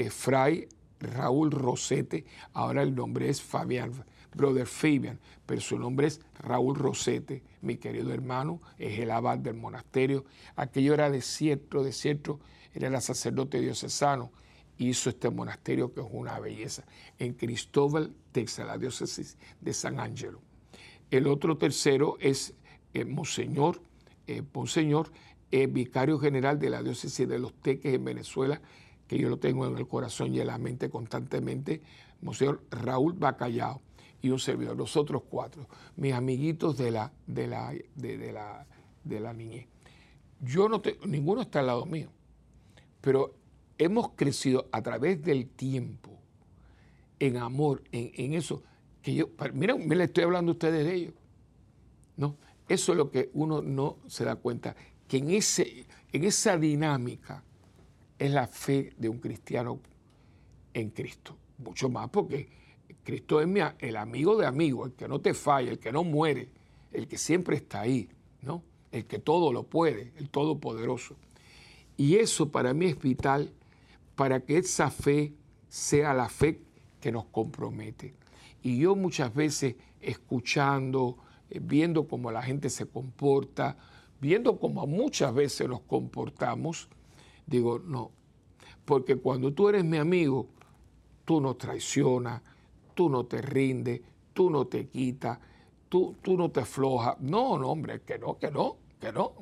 [0.09, 0.67] Fray
[1.03, 3.91] Raúl Rosete, ahora el nombre es Fabián,
[4.35, 9.55] brother Fabian, pero su nombre es Raúl Rosete, mi querido hermano, es el abad del
[9.55, 10.25] monasterio.
[10.55, 12.39] Aquello era desierto, desierto,
[12.73, 14.31] era el sacerdote diocesano,
[14.77, 16.83] hizo este monasterio que es una belleza,
[17.19, 20.41] en Cristóbal, Texas, la diócesis de San Ángelo.
[21.11, 22.55] El otro tercero es
[22.93, 23.81] eh, Monseñor,
[24.27, 25.11] eh, Monseñor,
[25.51, 28.61] eh, vicario general de la diócesis de Los Teques en Venezuela,
[29.17, 31.81] yo lo tengo en el corazón y en la mente constantemente,
[32.21, 33.81] Monseñor Raúl Bacallao
[34.21, 38.65] y un servidor, los otros cuatro, mis amiguitos de la, de la, de, la,
[39.03, 39.67] de la niñez.
[40.39, 42.09] Yo no te, ninguno está al lado mío,
[43.01, 43.35] pero
[43.77, 46.11] hemos crecido a través del tiempo
[47.19, 48.63] en amor, en, eso,
[49.01, 51.13] que yo, mira, me le estoy hablando a ustedes de ellos.
[52.17, 52.37] ¿no?
[52.67, 54.75] Eso es lo que uno no se da cuenta,
[55.07, 57.43] que en, ese, en esa dinámica
[58.19, 59.79] es la fe de un cristiano
[60.73, 61.37] en Cristo.
[61.57, 62.49] Mucho más porque
[63.03, 63.47] Cristo es
[63.79, 66.49] el amigo de amigos, el que no te falla, el que no muere,
[66.91, 68.09] el que siempre está ahí,
[68.41, 68.63] ¿no?
[68.91, 71.15] El que todo lo puede, el todopoderoso.
[71.97, 73.51] Y eso para mí es vital
[74.15, 75.33] para que esa fe
[75.67, 76.61] sea la fe
[77.01, 78.13] que nos compromete.
[78.61, 81.17] Y yo muchas veces escuchando,
[81.49, 83.77] eh, viendo cómo la gente se comporta,
[84.21, 86.89] viendo cómo muchas veces nos comportamos,
[87.45, 88.11] Digo, no,
[88.85, 90.47] porque cuando tú eres mi amigo,
[91.25, 92.41] tú no traicionas,
[92.93, 94.01] tú no te rindes,
[94.33, 95.39] tú no te quitas,
[95.89, 97.19] tú, tú no te aflojas.
[97.19, 99.33] No, no, hombre, que no, que no, que no.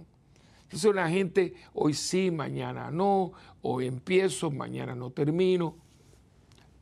[0.64, 5.76] Entonces la gente, hoy sí, mañana no, hoy empiezo, mañana no termino.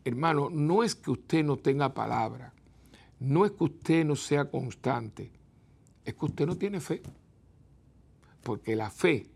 [0.03, 2.53] Hermano, no es que usted no tenga palabra,
[3.19, 5.31] no es que usted no sea constante,
[6.05, 7.01] es que usted no tiene fe.
[8.43, 9.27] Porque la fe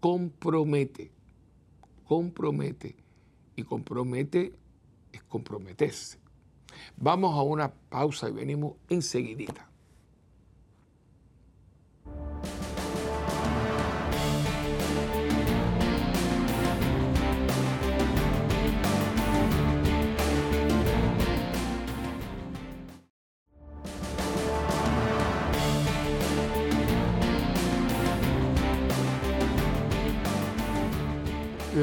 [0.00, 1.12] compromete,
[2.04, 2.96] compromete.
[3.56, 4.54] Y compromete
[5.12, 6.18] es comprometerse.
[6.96, 9.69] Vamos a una pausa y venimos enseguidita.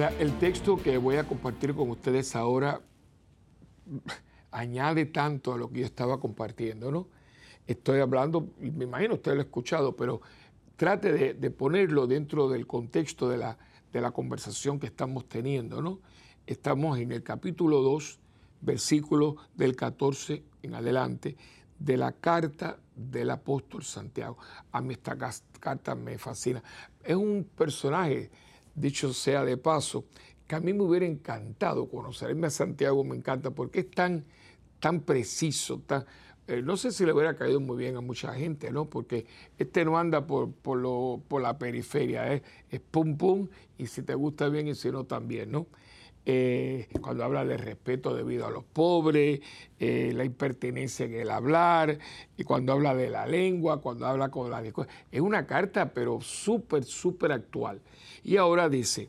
[0.05, 2.81] El texto que voy a compartir con ustedes ahora
[4.51, 7.07] añade tanto a lo que yo estaba compartiendo, ¿no?
[7.65, 10.21] Estoy hablando, y me imagino usted lo ha escuchado, pero
[10.75, 13.57] trate de, ponerlo dentro del contexto de la,
[13.91, 15.99] de la, conversación que estamos teniendo, ¿no?
[16.45, 18.19] Estamos en el capítulo 2
[18.61, 21.35] versículo del 14 en adelante
[21.79, 24.37] de la carta del apóstol Santiago.
[24.71, 25.17] A mí esta
[25.59, 26.63] carta me fascina.
[27.03, 28.29] Es un personaje,
[28.77, 30.05] dicho sea de paso,
[30.47, 34.23] que a mí me hubiera encantado conocerme a Santiago, me encanta porque es tan,
[34.79, 36.05] tan preciso, tan,
[36.47, 38.85] eh, no sé si le hubiera caído muy bien a mucha gente, ¿no?
[38.85, 39.25] Porque
[39.57, 42.43] este no anda por, por, lo, por la periferia, ¿eh?
[42.69, 45.67] es pum pum, y si te gusta bien y si no también, ¿no?
[46.29, 49.39] Eh, cuando habla de respeto debido a los pobres,
[49.79, 51.99] la impertinencia en el hablar,
[52.35, 54.61] y cuando habla de la lengua, cuando habla con la
[55.09, 57.81] Es una carta, pero súper, súper actual.
[58.27, 59.07] Y ahora dice,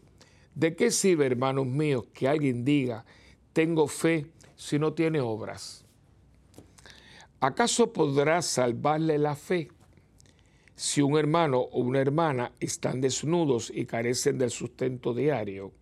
[0.54, 3.04] ¿de qué sirve, hermanos míos, que alguien diga,
[3.52, 5.84] tengo fe si no tiene obras?
[7.40, 9.72] ¿Acaso podrá salvarle la fe?
[10.76, 15.72] Si un hermano o una hermana están desnudos y carecen del sustento diario,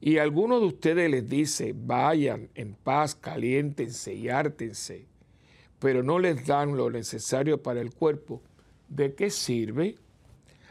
[0.00, 5.04] y alguno de ustedes les dice, vayan en paz, caliéntense y ártense,
[5.78, 8.40] pero no les dan lo necesario para el cuerpo,
[8.88, 9.96] ¿de qué sirve?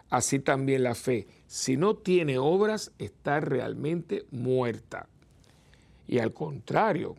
[0.09, 5.07] Así también la fe, si no tiene obras, está realmente muerta.
[6.07, 7.15] Y al contrario,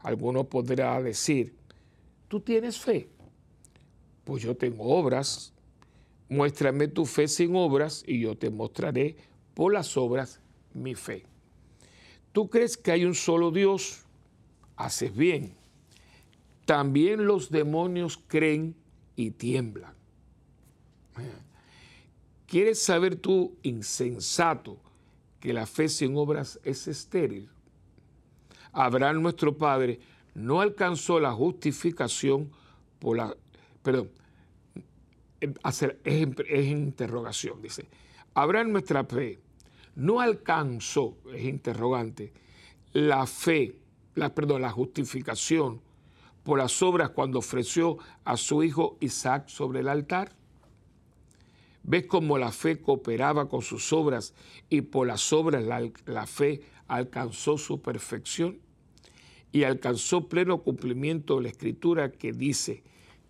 [0.00, 1.54] alguno podrá decir,
[2.34, 3.08] ¿Tú tienes fe?
[4.24, 5.52] Pues yo tengo obras.
[6.28, 9.14] Muéstrame tu fe sin obras y yo te mostraré
[9.54, 10.40] por las obras
[10.72, 11.26] mi fe.
[12.32, 14.02] ¿Tú crees que hay un solo Dios?
[14.74, 15.54] Haces bien.
[16.64, 18.74] También los demonios creen
[19.14, 19.94] y tiemblan.
[22.54, 24.78] ¿Quieres saber tú, insensato,
[25.40, 27.50] que la fe sin obras es estéril?
[28.70, 29.98] Abraham, nuestro Padre,
[30.34, 32.52] no alcanzó la justificación
[33.00, 33.36] por la...
[33.82, 34.12] Perdón,
[35.64, 37.88] hacer, es, es interrogación, dice.
[38.34, 39.40] Habrá nuestra fe,
[39.96, 42.32] no alcanzó, es interrogante,
[42.92, 43.80] la fe,
[44.14, 45.80] la, perdón, la justificación
[46.44, 50.36] por las obras cuando ofreció a su hijo Isaac sobre el altar.
[51.84, 54.34] ¿Ves cómo la fe cooperaba con sus obras
[54.68, 58.58] y por las obras la, la fe alcanzó su perfección?
[59.54, 62.82] y alcanzó pleno cumplimiento de la escritura que dice,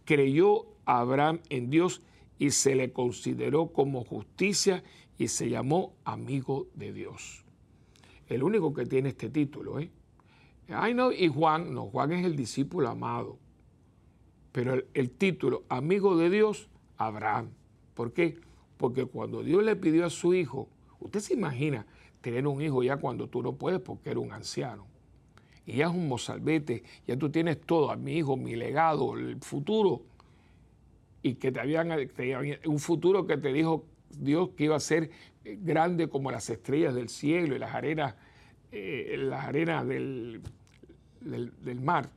[0.07, 2.01] creyó Abraham en Dios
[2.39, 4.83] y se le consideró como justicia
[5.19, 7.45] y se llamó amigo de Dios.
[8.27, 9.91] El único que tiene este título, ¿eh?
[10.69, 13.39] Ay, no, y Juan, no, Juan es el discípulo amado.
[14.51, 17.51] Pero el, el título, amigo de Dios, Abraham.
[17.93, 18.39] ¿Por qué?
[18.77, 20.69] Porque cuando Dios le pidió a su hijo,
[21.01, 21.87] usted se imagina
[22.21, 24.87] tener un hijo ya cuando tú no puedes porque era un anciano.
[25.67, 29.39] Y ya es un mozalbete, ya tú tienes todo, a mi hijo, mi legado, el
[29.41, 30.03] futuro,
[31.23, 31.91] y que te habían,
[32.67, 35.11] un futuro que te dijo Dios que iba a ser
[35.43, 38.15] grande como las estrellas del cielo y las arenas,
[38.73, 40.43] eh, las arenas del,
[41.21, 42.11] del, mar,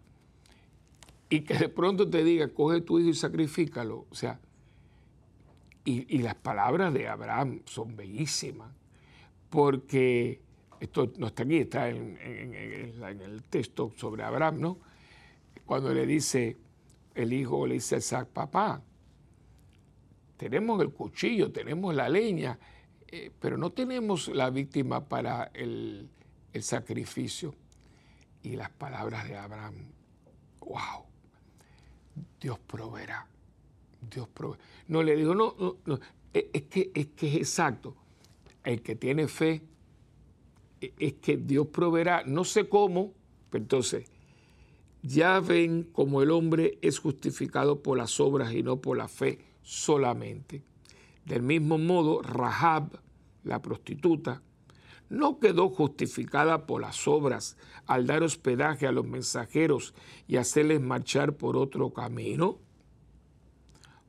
[1.29, 4.39] y que de pronto te diga, coge tu hijo y sacrifícalo, o sea,
[5.89, 8.69] y, las palabras de Abraham son bellísimas,
[9.49, 10.41] porque
[10.81, 14.77] esto no está aquí, está en, el texto sobre Abraham, ¿no?
[15.65, 16.57] Cuando le dice,
[17.15, 18.81] el hijo le dice a Isaac, papá,
[20.35, 22.59] tenemos el cuchillo, tenemos la leña,
[23.07, 26.09] eh, pero no tenemos la víctima para el,
[26.59, 27.53] sacrificio.
[28.41, 29.75] Y las palabras de Abraham,
[30.61, 31.05] wow,
[32.41, 33.27] Dios proveerá,
[34.01, 34.63] Dios proveerá.
[34.87, 35.99] No le digo, no, no, no,
[36.33, 37.95] es que, es que es exacto.
[38.63, 39.61] El que tiene fe
[40.81, 43.13] es que Dios proveerá, no sé cómo,
[43.49, 44.09] pero entonces,
[45.01, 49.39] ya ven cómo el hombre es justificado por las obras y no por la fe
[49.61, 50.63] solamente.
[51.25, 52.99] Del mismo modo, Rahab,
[53.43, 54.41] la prostituta,
[55.09, 59.93] no quedó justificada por las obras al dar hospedaje a los mensajeros
[60.27, 62.59] y hacerles marchar por otro camino.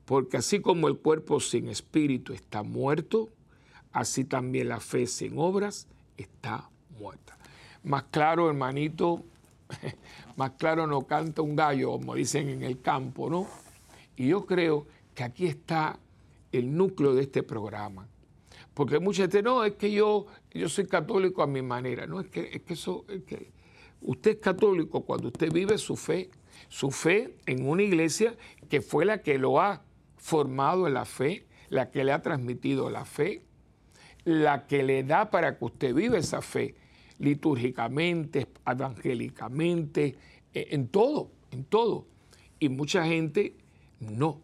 [0.09, 3.29] Porque así como el cuerpo sin espíritu está muerto,
[3.91, 5.87] así también la fe sin obras
[6.17, 6.67] está
[6.99, 7.37] muerta.
[7.83, 9.23] Más claro, hermanito,
[10.35, 13.45] más claro no canta un gallo, como dicen en el campo, ¿no?
[14.15, 15.99] Y yo creo que aquí está
[16.51, 18.07] el núcleo de este programa.
[18.73, 22.07] Porque mucha gente, no, es que yo, yo soy católico a mi manera.
[22.07, 23.05] No, es que, es que eso,
[24.01, 26.31] usted es católico cuando usted vive su fe,
[26.67, 28.35] su fe en una iglesia
[28.69, 29.83] que fue la que lo ha
[30.19, 33.45] formado en la fe, la que le ha transmitido la fe,
[34.25, 36.75] la que le da para que usted viva esa fe
[37.17, 40.15] litúrgicamente, evangélicamente,
[40.53, 42.05] eh, en todo, en todo.
[42.59, 43.55] Y mucha gente
[43.99, 44.41] no,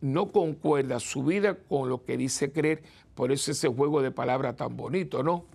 [0.00, 2.82] no concuerda su vida con lo que dice creer,
[3.14, 5.46] por eso ese juego de palabras tan bonito, ¿no?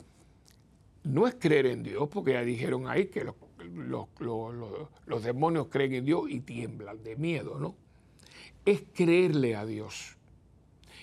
[1.03, 6.23] No es creer en Dios, porque ya dijeron ahí que los, demonios creen en Dios
[6.29, 7.75] y tiemblan de miedo, ¿no?
[8.65, 10.17] Es creerle a Dios.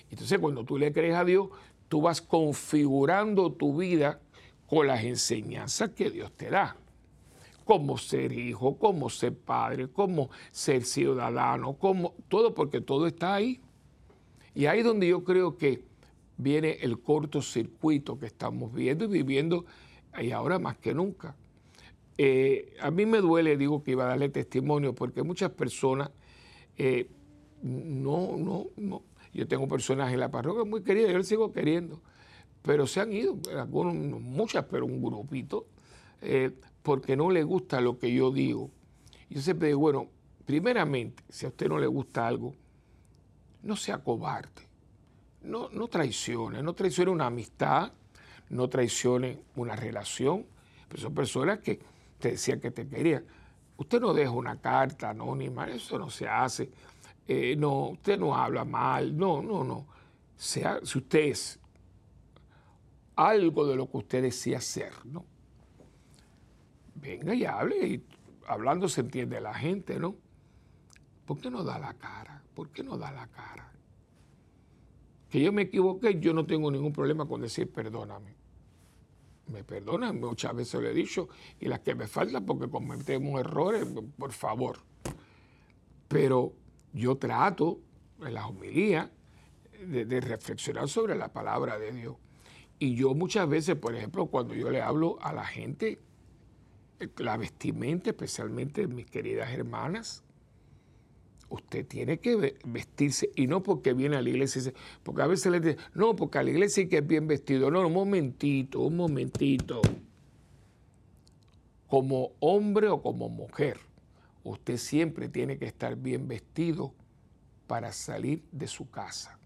[0.09, 1.49] Entonces cuando tú le crees a Dios,
[1.89, 4.19] tú vas configurando tu vida
[4.67, 6.75] con las enseñanzas que Dios te da.
[7.65, 13.59] Cómo ser hijo, cómo ser padre, cómo ser ciudadano, cómo, todo porque todo está ahí.
[14.55, 15.83] Y ahí es donde yo creo que
[16.37, 19.65] viene el cortocircuito que estamos viendo y viviendo,
[20.21, 21.35] y ahora más que nunca.
[22.17, 26.09] Eh, a mí me duele, digo que iba a darle testimonio, porque muchas personas
[26.77, 27.07] eh,
[27.61, 29.03] no, no, no.
[29.33, 32.01] Yo tengo personas en la parroquia muy queridas, yo les sigo queriendo,
[32.61, 35.67] pero se han ido, algunos, muchas, pero un grupito,
[36.21, 36.51] eh,
[36.81, 38.71] porque no le gusta lo que yo digo.
[39.29, 40.07] Yo siempre digo, bueno,
[40.45, 42.55] primeramente, si a usted no le gusta algo,
[43.63, 44.67] no sea cobarde
[45.47, 47.91] no, no traicione, no traicione una amistad,
[48.49, 50.45] no traicione una relación.
[50.87, 51.79] Pero son personas que
[52.19, 53.25] te decían que te querían.
[53.77, 56.69] Usted no deja una carta anónima, eso no se hace.
[57.27, 59.85] Eh, no, usted no habla mal, no, no, no.
[60.35, 61.59] Sea, si usted es
[63.15, 65.25] algo de lo que usted decía ser, ¿no?
[66.95, 68.05] Venga y hable, y
[68.47, 70.15] hablando se entiende la gente, ¿no?
[71.25, 72.41] ¿Por qué no da la cara?
[72.53, 73.67] ¿Por qué no da la cara?
[75.29, 78.35] que yo me equivoqué, yo no tengo ningún problema con decir perdóname.
[79.47, 83.87] Me perdonan, muchas veces lo he dicho, y las que me faltan porque cometemos errores,
[84.17, 84.79] por favor.
[86.07, 86.53] Pero
[86.97, 87.79] yo trato
[88.25, 89.09] en las homilías
[89.85, 92.15] de, reflexionar sobre la palabra de Dios.
[92.79, 95.99] Y yo muchas veces, por ejemplo, cuando yo le hablo a la gente,
[97.17, 100.23] la vestimenta, especialmente mis queridas hermanas,
[101.49, 104.73] usted tiene que vestirse y no porque viene a la iglesia,
[105.03, 107.71] porque a veces le dicen, no, porque a la iglesia hay que es bien vestido.
[107.71, 109.81] No, un momentito, un momentito.
[111.87, 113.79] Como hombre o como mujer,
[114.51, 116.93] usted siempre tiene que estar bien vestido
[117.67, 119.37] para salir de su casa.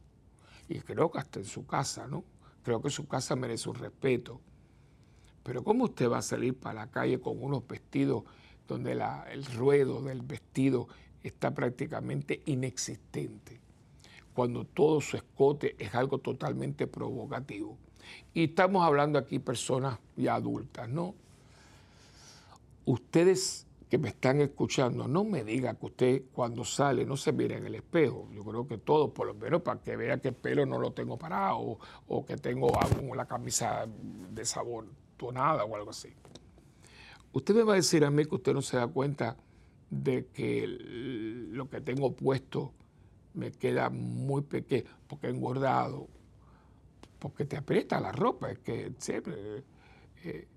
[0.70, 2.24] Y creo que hasta en su casa, ¿no?
[2.64, 4.40] Creo que su casa merece un respeto.
[5.44, 8.24] Pero ¿cómo usted va a salir para la calle con unos vestidos
[8.68, 10.88] donde el ruedo del vestido
[11.24, 13.60] está prácticamente inexistente,
[14.34, 17.78] cuando todo su escote es algo totalmente provocativo.
[18.34, 21.16] Y estamos hablando aquí personas ya adultas, ¿no?
[22.86, 27.58] Ustedes que me están escuchando, no me digan que usted cuando sale no se mire
[27.58, 28.30] en el espejo.
[28.32, 30.94] Yo creo que todos, por lo menos para que vea que el pelo no lo
[30.94, 31.78] tengo parado
[32.08, 34.86] o, que tengo algo la camisa de sabor
[35.18, 36.08] tonada o algo así.
[37.34, 39.36] Usted me va a decir a mí que usted no se da cuenta
[39.90, 40.68] de que
[41.52, 42.72] lo que tengo puesto
[43.34, 46.08] me queda muy pequeño, porque engordado,
[47.20, 49.66] porque te aprieta la ropa, es que siempre...
[50.24, 50.48] Eh,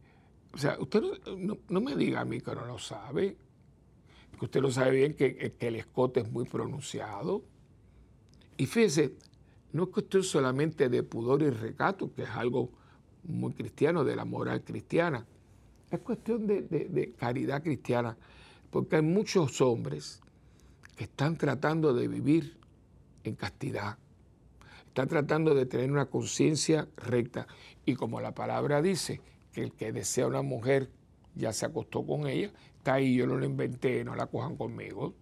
[0.55, 1.03] o sea, usted
[1.37, 3.37] no, me diga a mí que no lo sabe,
[4.39, 7.43] que usted lo sabe bien que, que el escote es muy pronunciado.
[8.57, 9.15] Y fíjese,
[9.73, 12.71] no es cuestión solamente de pudor y recato, que es algo
[13.25, 15.27] muy cristiano, de la moral cristiana,
[15.91, 18.17] es cuestión de, de caridad cristiana
[18.71, 20.21] porque hay muchos hombres
[20.97, 22.59] que están tratando de vivir
[23.23, 23.99] en castidad,
[24.89, 27.47] están tratando de tener una conciencia recta.
[27.85, 29.21] Y como la palabra dice,
[29.55, 30.91] que el que desea una mujer
[31.35, 35.15] ya se acostó con ella, está ahí, yo no lo inventé, no la cojan conmigo.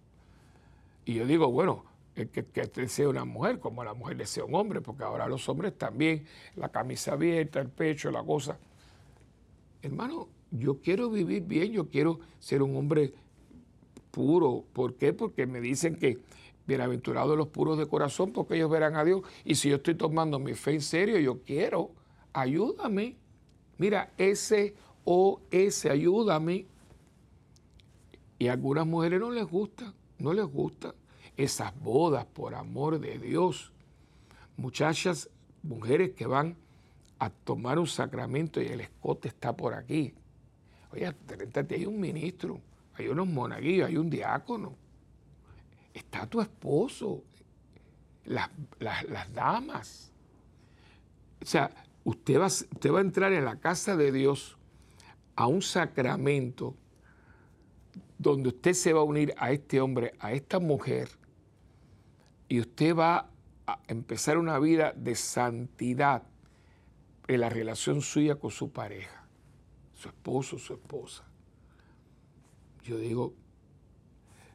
[1.05, 4.55] Y yo digo, bueno, el que, que desea una mujer, como la mujer desea un
[4.55, 6.25] hombre, porque ahora los hombres también,
[6.55, 8.57] la camisa abierta, el pecho, la cosa.
[9.81, 13.13] Hermano, yo quiero vivir bien, yo quiero ser un hombre
[14.11, 14.63] puro.
[14.73, 15.13] ¿Por qué?
[15.13, 16.19] Porque me dicen que
[16.67, 19.21] bienaventurados los puros de corazón, porque ellos verán a Dios.
[19.43, 21.91] Y si yo estoy tomando mi fe en serio, yo quiero,
[22.31, 23.17] ayúdame.
[23.77, 24.75] Mira, ese,
[25.89, 26.65] ayúdame.
[28.39, 30.95] Y a algunas mujeres no les gusta, no les gusta
[31.37, 33.71] esas bodas, por amor de Dios.
[34.57, 35.29] Muchachas,
[35.61, 36.57] mujeres que van
[37.19, 40.13] a tomar un sacramento y el escote está por aquí.
[40.91, 41.07] Oye,
[41.69, 42.59] hay un ministro
[42.95, 44.75] hay unos monaguillos, hay un diácono,
[45.93, 47.23] está tu esposo,
[48.25, 48.49] las,
[49.33, 50.11] damas.
[51.41, 51.71] O sea,
[52.03, 54.57] usted va, a entrar en la casa de Dios
[55.35, 56.75] a un sacramento
[58.17, 61.09] donde usted se va a unir a este hombre, a esta mujer,
[62.47, 63.29] y usted va
[63.65, 66.23] a empezar una vida de santidad
[67.27, 69.25] en la relación suya con su pareja,
[69.93, 71.25] su esposo, su esposa
[72.83, 73.33] yo digo,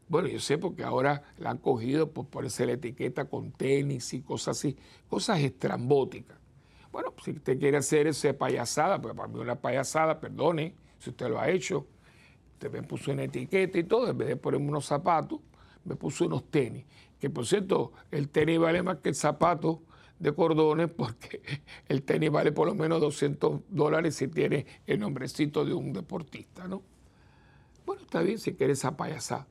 [0.08, 4.22] bueno, yo sé porque ahora la han cogido por ponerse la etiqueta con tenis y
[4.22, 4.76] cosas así,
[5.08, 6.37] cosas estrambóticas.
[6.92, 11.28] Bueno, si usted quiere hacer esa payasada, pues para mí una payasada, perdone si usted
[11.28, 11.86] lo ha hecho,
[12.58, 15.38] Usted me puso una etiqueta y todo, en vez de ponerme unos zapatos,
[15.84, 16.84] me puso unos tenis.
[17.20, 19.84] Que por cierto, el tenis vale más que el zapato
[20.18, 21.40] de cordones porque
[21.88, 26.66] el tenis vale por lo menos 200 dólares si tiene el nombrecito de un deportista,
[26.66, 26.82] ¿no?
[27.86, 29.46] Bueno, está bien si quieres esa payasada,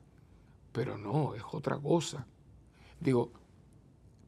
[0.72, 2.26] pero no, es otra cosa.
[3.00, 3.32] Digo,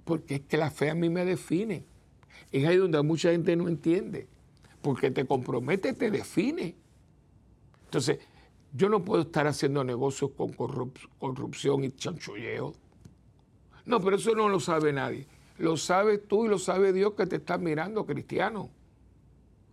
[0.05, 1.85] porque es que la fe a mí me define.
[2.53, 4.29] Es ahí donde mucha gente no entiende.
[4.83, 6.75] Porque te compromete, te define.
[7.85, 8.19] Entonces,
[8.73, 12.75] yo no puedo estar haciendo negocios con corrupción y chanchulleo.
[13.85, 15.27] No, pero eso no lo sabe nadie.
[15.59, 18.71] Lo sabes tú y lo sabe Dios que te está mirando, cristiano.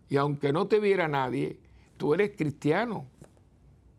[0.09, 1.59] Y aunque no te viera nadie,
[1.97, 3.05] tú eres cristiano.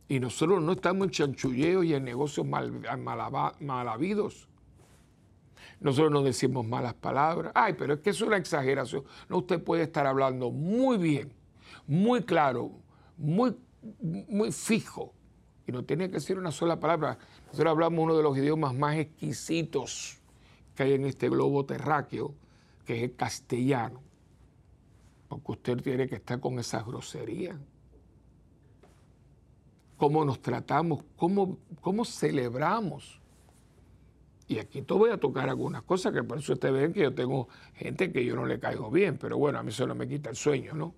[0.08, 4.47] Y nosotros no estamos en chanchulleo y en negocios mal, mal, habidos.
[5.80, 7.52] Nosotros no decimos malas palabras.
[7.54, 9.04] Ay, pero es que es una exageración.
[9.28, 11.32] No, usted puede estar hablando muy bien,
[11.86, 12.72] muy claro,
[13.16, 13.56] muy,
[14.00, 15.14] muy fijo.
[15.66, 17.18] Y no tiene que ser una sola palabra.
[17.46, 20.18] Nosotros hablamos uno de los idiomas más exquisitos
[20.74, 22.34] que hay en este globo terráqueo,
[22.84, 24.02] que es el castellano.
[25.28, 27.56] Porque usted tiene que estar con esas groserías.
[29.96, 33.17] Cómo nos tratamos, cómo, cómo celebramos
[34.48, 37.14] y aquí te voy a tocar algunas cosas que por eso ustedes ven que yo
[37.14, 40.08] tengo gente que yo no le caigo bien, pero bueno, a mí eso no me
[40.08, 40.94] quita el sueño, ¿no?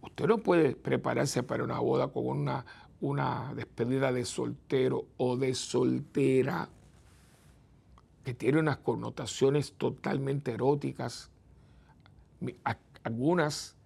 [0.00, 2.64] Usted no puede prepararse para una boda con una,
[3.02, 6.70] una despedida de soltero o de soltera
[8.24, 11.30] que tiene unas connotaciones totalmente eróticas.
[13.04, 13.76] Algunas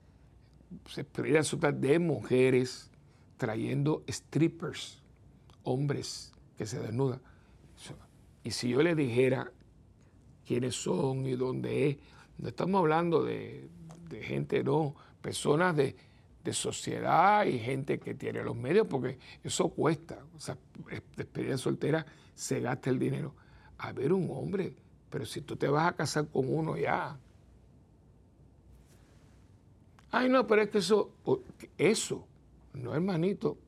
[0.94, 2.90] despedidas de mujeres
[3.36, 5.02] trayendo strippers,
[5.64, 7.20] hombres que se desnudan
[8.46, 9.50] y si yo le dijera
[10.46, 11.96] quiénes son y dónde es,
[12.38, 13.68] no estamos hablando de,
[14.22, 15.96] gente, no, personas de,
[16.52, 20.24] sociedad y gente que tiene los medios, porque eso cuesta.
[20.36, 20.56] O sea,
[21.16, 23.34] despedida soltera se gasta el dinero.
[23.78, 24.72] A ver, un hombre,
[25.10, 27.18] pero si tú te vas a casar con uno ya.
[30.12, 31.10] Ay, no, pero es que eso,
[31.76, 32.24] eso,
[32.74, 33.58] no hermanito.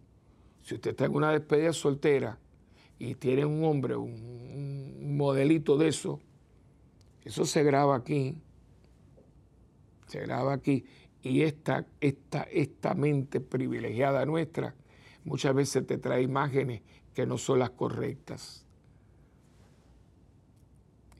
[0.62, 2.38] Si usted está en una despedida soltera
[2.98, 6.20] y tiene un hombre, un, modelito de eso,
[7.24, 8.40] eso se graba aquí,
[10.06, 10.84] se graba aquí,
[11.22, 14.76] y esta, esta, esta mente privilegiada nuestra
[15.24, 16.82] muchas veces te trae imágenes
[17.14, 18.64] que no son las correctas.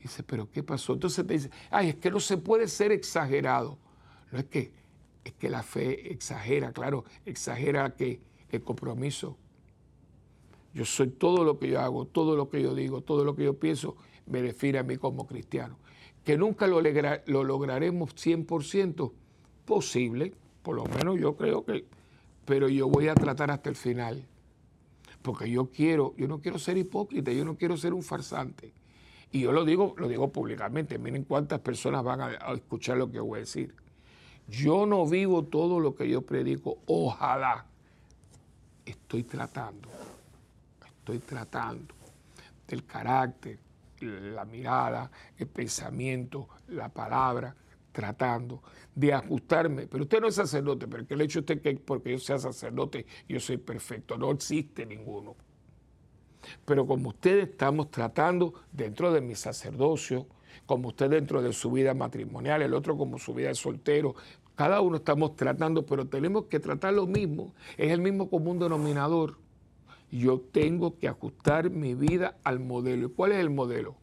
[0.01, 0.93] Dice, pero ¿qué pasó?
[0.93, 3.77] Entonces te dice, ay, es que no se puede ser exagerado.
[4.31, 4.71] No es que,
[5.25, 9.37] es que la fe exagera, claro, exagera que el compromiso
[10.73, 13.43] yo soy todo lo que yo hago, todo lo que yo digo, todo lo que
[13.43, 13.95] yo pienso,
[14.27, 15.77] me define a mí como cristiano.
[16.23, 19.11] Que nunca lo, lo lograremos 100%
[19.65, 21.85] posible, por lo menos yo creo que,
[22.45, 24.25] pero yo voy a tratar hasta el final.
[25.21, 28.73] Porque yo quiero, yo no quiero ser hipócrita, yo no quiero ser un farsante.
[29.31, 33.19] Y yo lo digo, lo digo públicamente, miren cuántas personas van a escuchar lo que
[33.19, 33.75] voy a decir.
[34.47, 37.65] Yo no vivo todo lo que yo predico, ojalá.
[38.85, 39.98] Estoy tratando
[41.11, 41.95] estoy tratando,
[42.67, 43.57] del carácter,
[44.01, 47.55] la mirada, el pensamiento, la palabra,
[47.91, 48.61] tratando
[48.93, 49.87] de ajustarme.
[49.87, 53.05] Pero usted no es sacerdote, pero que el hecho usted que porque yo sea sacerdote
[53.27, 55.35] yo soy perfecto, no existe ninguno.
[56.63, 60.27] Pero como ustedes estamos tratando dentro de mi sacerdocio,
[60.65, 64.15] como usted dentro de su vida matrimonial, el otro como su vida de soltero,
[64.55, 69.37] cada uno estamos tratando, pero tenemos que tratar lo mismo, es el mismo común denominador
[70.17, 73.07] yo tengo que ajustar mi vida al modelo.
[73.07, 73.95] ¿Y cuál es el modelo?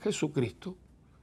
[0.00, 0.76] Jesucristo,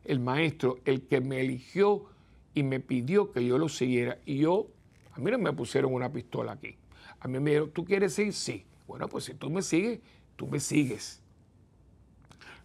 [0.05, 2.05] el Maestro, el que me eligió
[2.53, 4.17] y me pidió que yo lo siguiera.
[4.25, 4.67] Y yo,
[5.13, 6.75] a mí no me pusieron una pistola aquí.
[7.19, 8.33] A mí me dijeron, ¿tú quieres seguir?
[8.33, 8.65] Sí.
[8.87, 9.99] Bueno, pues si tú me sigues,
[10.35, 11.21] tú me sigues.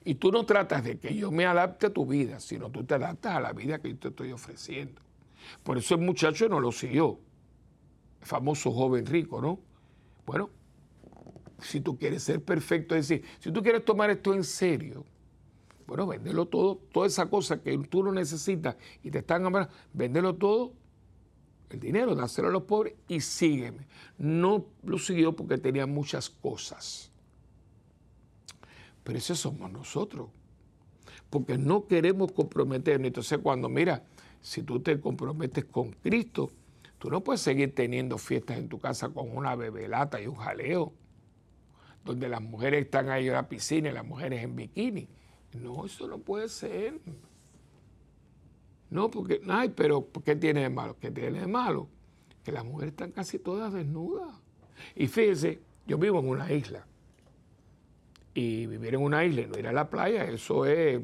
[0.05, 2.95] Y tú no tratas de que yo me adapte a tu vida, sino tú te
[2.95, 5.03] adaptas a la vida que yo te estoy ofreciendo.
[5.63, 7.19] Por eso el muchacho no lo siguió.
[8.21, 9.59] El famoso joven rico, ¿no?
[10.25, 10.51] Bueno,
[11.61, 15.05] si tú quieres ser perfecto, es decir, si tú quieres tomar esto en serio,
[15.87, 20.35] bueno, véndelo todo, toda esa cosa que tú no necesitas y te están amando, véndelo
[20.35, 20.73] todo,
[21.71, 23.87] el dinero, dáselo a los pobres y sígueme.
[24.19, 27.11] No lo siguió porque tenía muchas cosas.
[29.03, 30.29] Pero ese somos nosotros.
[31.29, 33.09] Porque no queremos comprometernos.
[33.09, 34.05] Entonces, cuando mira,
[34.41, 36.51] si tú te comprometes con Cristo,
[36.99, 40.93] tú no puedes seguir teniendo fiestas en tu casa con una bebelata y un jaleo
[42.07, 45.09] donde las mujeres están ahí en la piscina y las mujeres en bikini.
[45.61, 47.01] No, eso no puede ser.
[48.89, 50.97] No, porque, ay, pero ¿qué tiene de malo?
[50.99, 51.89] ¿Qué tiene de malo?
[52.45, 54.33] Que las mujeres están casi todas desnudas.
[54.95, 56.87] Y fíjese, yo vivo en una isla.
[58.33, 61.01] Y vivir en una isla y no ir a la playa, eso es,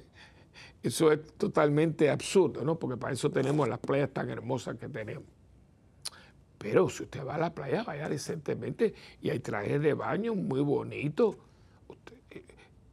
[0.82, 2.78] eso es totalmente absurdo, ¿no?
[2.78, 5.33] Porque para eso tenemos las playas tan hermosas que tenemos.
[6.64, 10.62] Pero si usted va a la playa, vaya decentemente y hay trajes de baño muy
[10.62, 11.36] bonitos.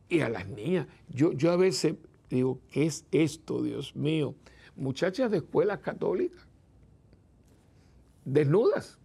[0.09, 1.95] Y a las niñas, yo, yo a veces
[2.29, 4.35] digo, ¿qué es esto, Dios mío?
[4.75, 6.45] Muchachas de escuelas católicas,
[8.25, 8.99] desnudas,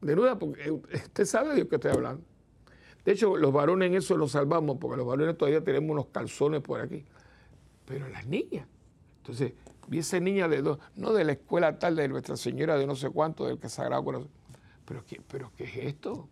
[0.00, 2.22] desnudas, porque usted sabe de lo que estoy hablando.
[3.04, 6.60] De hecho, los varones en eso los salvamos, porque los varones todavía tenemos unos calzones
[6.60, 7.04] por aquí.
[7.84, 8.68] Pero las niñas.
[9.16, 9.54] Entonces,
[9.92, 13.10] esa niña de dos, no de la escuela tal de Nuestra Señora de no sé
[13.10, 14.30] cuánto, del que Sagrado Corazón.
[14.84, 16.28] Pero ¿qué, pero ¿qué es esto?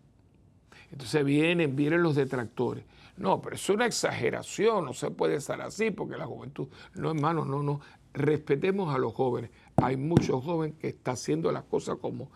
[0.90, 2.84] Entonces vienen, vienen los detractores.
[3.16, 7.44] No, pero es una exageración, no se puede estar así porque la juventud, no hermano,
[7.44, 7.80] no, no,
[8.12, 9.50] respetemos a los jóvenes.
[9.76, 12.30] Hay muchos jóvenes que están haciendo las cosas como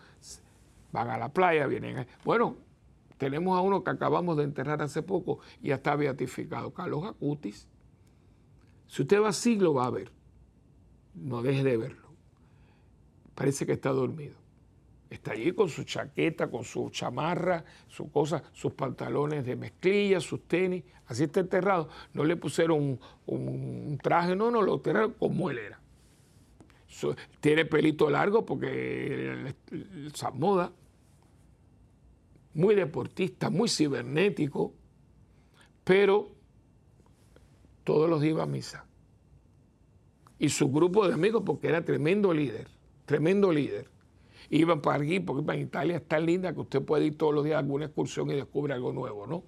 [0.91, 2.07] van a la playa, vienen.
[2.23, 2.57] Bueno,
[3.17, 7.67] tenemos a uno que acabamos de enterrar hace poco y ya está beatificado, Carlos Acutis.
[8.87, 10.11] Si usted va así, lo va a ver.
[11.17, 12.07] No deje de verlo.
[13.35, 14.35] Parece que está dormido.
[15.09, 20.47] Está allí con su chaqueta, con su chamarra, su cosa, sus pantalones de mezclilla, sus
[20.47, 20.83] tenis.
[21.05, 21.87] Así está enterrado.
[22.13, 25.79] No le pusieron un, traje, no, no, lo enterraron como él era.
[27.39, 29.53] tiene pelito largo porque
[30.07, 30.71] esa moda.
[32.53, 34.73] Muy deportista, muy cibernético,
[35.83, 36.31] pero
[37.83, 38.86] todos los días iba a misa.
[40.39, 42.67] Y su grupo de amigos, porque era tremendo líder,
[43.05, 43.89] tremendo líder
[44.49, 47.43] iban para aquí, porque en Italia es tan linda que usted puede ir todos los
[47.43, 49.43] días a alguna excursión y descubre algo nuevo, ¿no?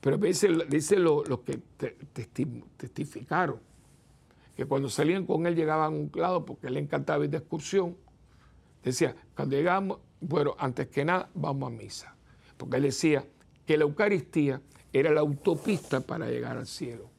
[0.00, 1.60] Pero dice, dice los que
[2.76, 3.60] testificaron
[4.56, 7.96] que cuando salían con él llegaban a un lado porque le encantaba ir de excursión.
[8.82, 12.16] Decía, cuando llegamos, bueno, antes que nada, vamos a misa.
[12.56, 13.24] Porque él decía
[13.64, 14.60] que la Eucaristía
[14.92, 17.11] era la autopista para llegar al cielo.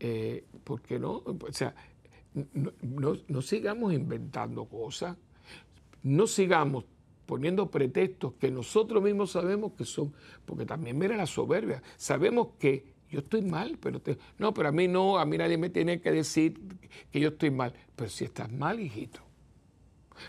[0.00, 1.22] Eh, ¿Por no?
[1.24, 1.74] O sea,
[2.82, 5.16] no, sigamos inventando cosas,
[6.02, 6.84] no sigamos
[7.26, 10.12] poniendo pretextos que nosotros mismos sabemos que son,
[10.44, 14.00] porque también mira la soberbia, sabemos que yo estoy mal, pero
[14.38, 16.60] no, pero a mí no, a mí nadie me tiene que decir
[17.10, 19.20] que yo estoy mal, pero si estás mal, hijito.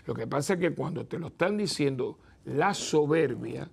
[0.06, 3.70] Lo que pasa es que cuando te lo están diciendo, la soberbia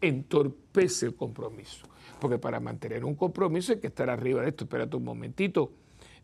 [0.00, 1.86] entorpece el compromiso,
[2.20, 5.72] porque para mantener un compromiso hay que estar arriba de esto, espérate un momentito,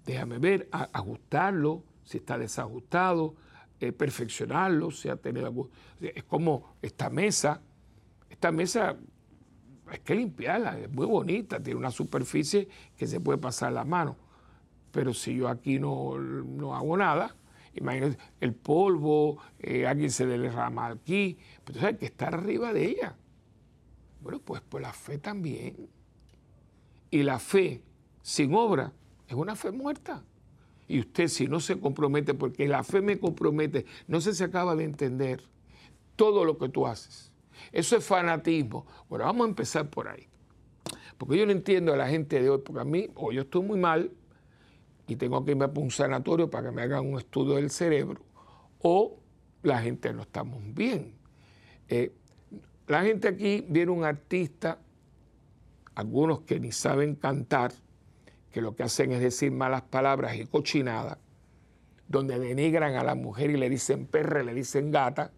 [0.05, 3.35] déjame ver, ajustarlo, si está desajustado,
[3.81, 5.71] eh, perfeccionarlo, si ha tenido
[6.01, 7.61] Es como esta mesa,
[8.31, 8.97] esta mesa
[9.87, 14.17] hay que limpiarla, es muy bonita, tiene una superficie que se puede pasar la mano.
[14.93, 16.15] Pero si yo aquí no,
[16.75, 17.37] hago nada,
[17.75, 22.85] imagínate el polvo, eh, alguien se derrama aquí, pues entonces hay que estar arriba de
[22.87, 23.17] ella.
[24.27, 25.89] Bueno, pues, pues la fe también.
[27.13, 27.81] Y la fe
[28.23, 28.93] sin obra
[29.29, 30.25] es una fe muerta.
[30.89, 34.75] Y usted si no se compromete, porque la fe me compromete, no se, se acaba
[34.75, 35.45] de entender
[36.17, 37.31] todo lo que tú haces.
[37.71, 38.85] Eso es fanatismo.
[39.09, 40.27] Bueno, vamos a empezar por ahí.
[41.19, 43.63] Porque yo no entiendo a la gente de hoy, porque a mí, o yo estoy
[43.63, 44.11] muy mal
[45.07, 48.21] y tengo que irme a un sanatorio para que me hagan un estudio del cerebro,
[48.81, 49.21] o
[49.63, 51.15] la gente no estamos bien.
[51.89, 52.13] Eh,
[52.87, 54.79] la gente aquí viene un artista,
[55.95, 57.73] algunos que ni saben cantar,
[58.51, 61.19] que lo que hacen es decir malas palabras y cochinadas,
[62.09, 65.33] donde denigran a la mujer y le dicen perra, le dicen gata,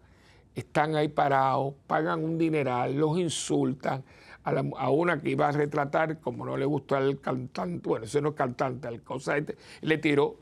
[0.55, 4.03] están ahí parados, pagan un dineral, los insultan.
[4.43, 8.29] A, una que iba a retratar, como no le gustó al cantante, bueno, ese no
[8.29, 10.37] es cantante, al cosa este, le tiró.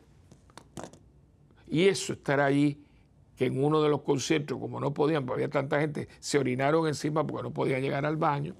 [1.67, 2.81] Y eso, estar allí,
[3.37, 6.87] que en uno de los conciertos, como no podían, porque había tanta gente, se orinaron
[6.87, 8.55] encima porque no podían llegar al baño.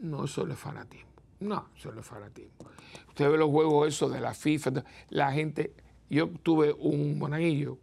[0.00, 1.08] No, eso no es fanatismo.
[1.40, 2.68] No, eso no es fanatismo.
[3.08, 5.72] Usted ve los juegos esos de la FIFA, la gente,
[6.10, 7.78] yo tuve un monaguillo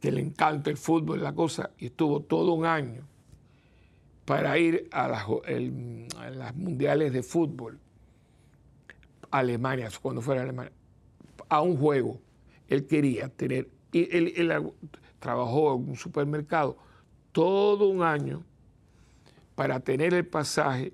[0.00, 3.06] que le encanta el fútbol, la cosa, y estuvo todo un año
[4.24, 7.78] para ir a las, mundiales de fútbol,
[9.30, 10.72] Alemania, cuando fuera a Alemania,
[11.48, 12.20] a un juego.
[12.68, 14.72] Él quería tener, él, él
[15.18, 16.76] trabajó en un supermercado
[17.32, 18.42] todo un año
[19.54, 20.92] para tener el pasaje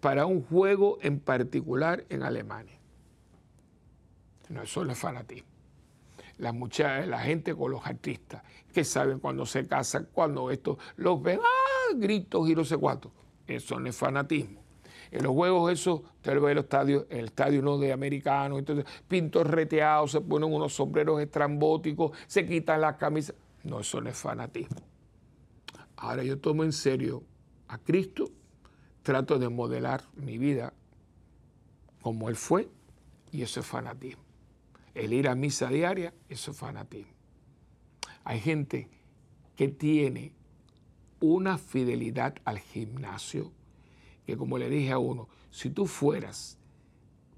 [0.00, 2.78] para un juego en particular en Alemania.
[4.48, 5.48] No, eso es fanatismo.
[6.38, 8.42] La, mucha, la gente con los artistas
[8.72, 11.94] que saben cuando se casan, cuando esto los ven, ¡ah!
[11.96, 13.12] gritos y no sé cuánto.
[13.46, 14.62] Eso no es fanatismo.
[15.10, 18.58] En los juegos, eso, usted lo ve en los estadios, el estadio no de americanos,
[18.58, 23.34] entonces pintos reteados, se ponen unos sombreros estrambóticos, se quitan las camisas.
[23.64, 24.78] No, eso no es fanatismo.
[25.96, 27.24] Ahora yo tomo en serio
[27.68, 28.30] a Cristo,
[29.02, 30.72] trato de modelar mi vida
[32.02, 32.68] como Él fue,
[33.32, 34.22] y eso es fanatismo.
[34.94, 37.12] El ir a misa diaria, eso es fanatismo.
[38.24, 38.88] Hay gente
[39.56, 40.32] que tiene
[41.20, 43.52] una fidelidad al gimnasio,
[44.28, 46.58] que como le dije a uno, si tú fueras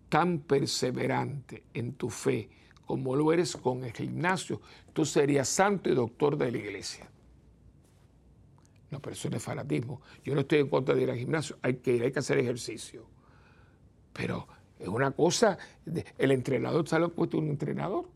[0.09, 2.51] tan perseverante en tu fe
[2.85, 4.61] como lo eres con el gimnasio,
[4.93, 7.09] tú serías santo y doctor de la iglesia.
[8.91, 10.03] No, pero eso no es fanatismo.
[10.25, 12.39] Yo no estoy en contra de ir al gimnasio, hay que ir, hay que hacer
[12.39, 13.07] ejercicio.
[14.13, 14.49] Pero
[14.81, 15.59] es una cosa,
[16.19, 18.09] el entrenador lo que un entrenador.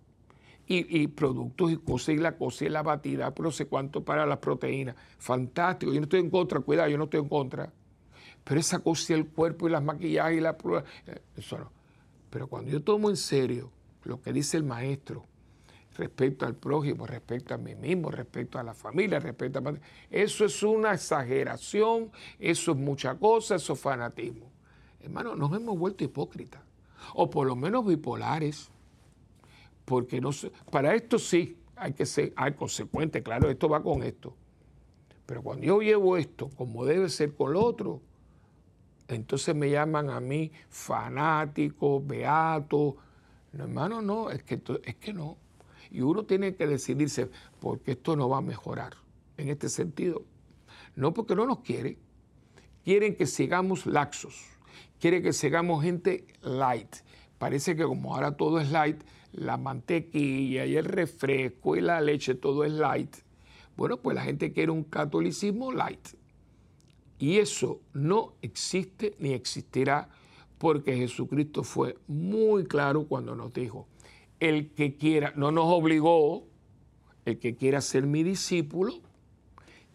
[0.67, 4.39] Y, productos y cosas y la cosa y la batida, pero sé cuánto para las
[4.39, 4.97] proteínas.
[5.19, 7.73] Fantástico, yo no estoy en contra, cuidado, yo no estoy en contra.
[8.45, 11.73] Pero esa cosa y el cuerpo y las maquillajes y la prueba, eh, eso no.
[12.31, 13.71] Pero cuando yo tomo en serio
[14.05, 15.25] lo que dice el maestro
[15.97, 19.75] respecto al prójimo, respecto a mí mismo, respecto a la familia, respecto a...
[20.11, 24.51] Eso es una exageración, eso es mucha cosa, eso es fanatismo.
[25.01, 26.61] Hermano, nos hemos vuelto hipócritas,
[27.15, 28.71] o por lo menos bipolares
[29.85, 30.31] porque no
[30.71, 34.35] para esto sí hay que ser hay consecuente, claro, esto va con esto.
[35.27, 38.01] Pero cuando yo llevo esto como debe ser con lo otro,
[39.09, 42.97] entonces me llaman a mí fanático, beato.
[43.53, 45.37] No, hermano, no, es que, es que no.
[45.91, 47.31] Y uno tiene que decidirse,
[47.61, 48.95] porque esto no va a mejorar
[49.37, 50.25] en este sentido.
[50.97, 51.99] No porque no nos quiere,
[52.85, 54.43] quieren que sigamos laxos,
[55.01, 56.97] quieren que sigamos gente light.
[57.39, 59.03] Parece que como ahora todo es light,
[59.33, 63.17] la mantequilla y el refresco y la leche, todo es light.
[63.77, 66.09] Bueno, pues la gente quiere un catolicismo light.
[67.25, 70.11] Y eso no existe ni existirá
[70.59, 73.89] porque Jesucristo fue muy claro cuando nos dijo,
[74.41, 76.47] el que quiera, no nos obligó,
[77.25, 79.01] el que quiera ser mi discípulo,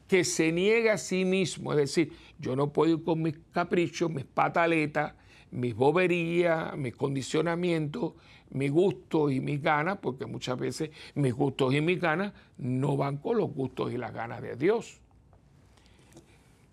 [0.08, 4.10] que se niegue a sí mismo, es decir, yo no puedo ir con mis caprichos,
[4.10, 5.14] mis pataletas,
[5.52, 8.14] mis boberías, mis condicionamientos,
[8.50, 13.18] mis gustos y mis ganas, porque muchas veces mis gustos y mis ganas no van
[13.18, 15.00] con los gustos y las ganas de Dios.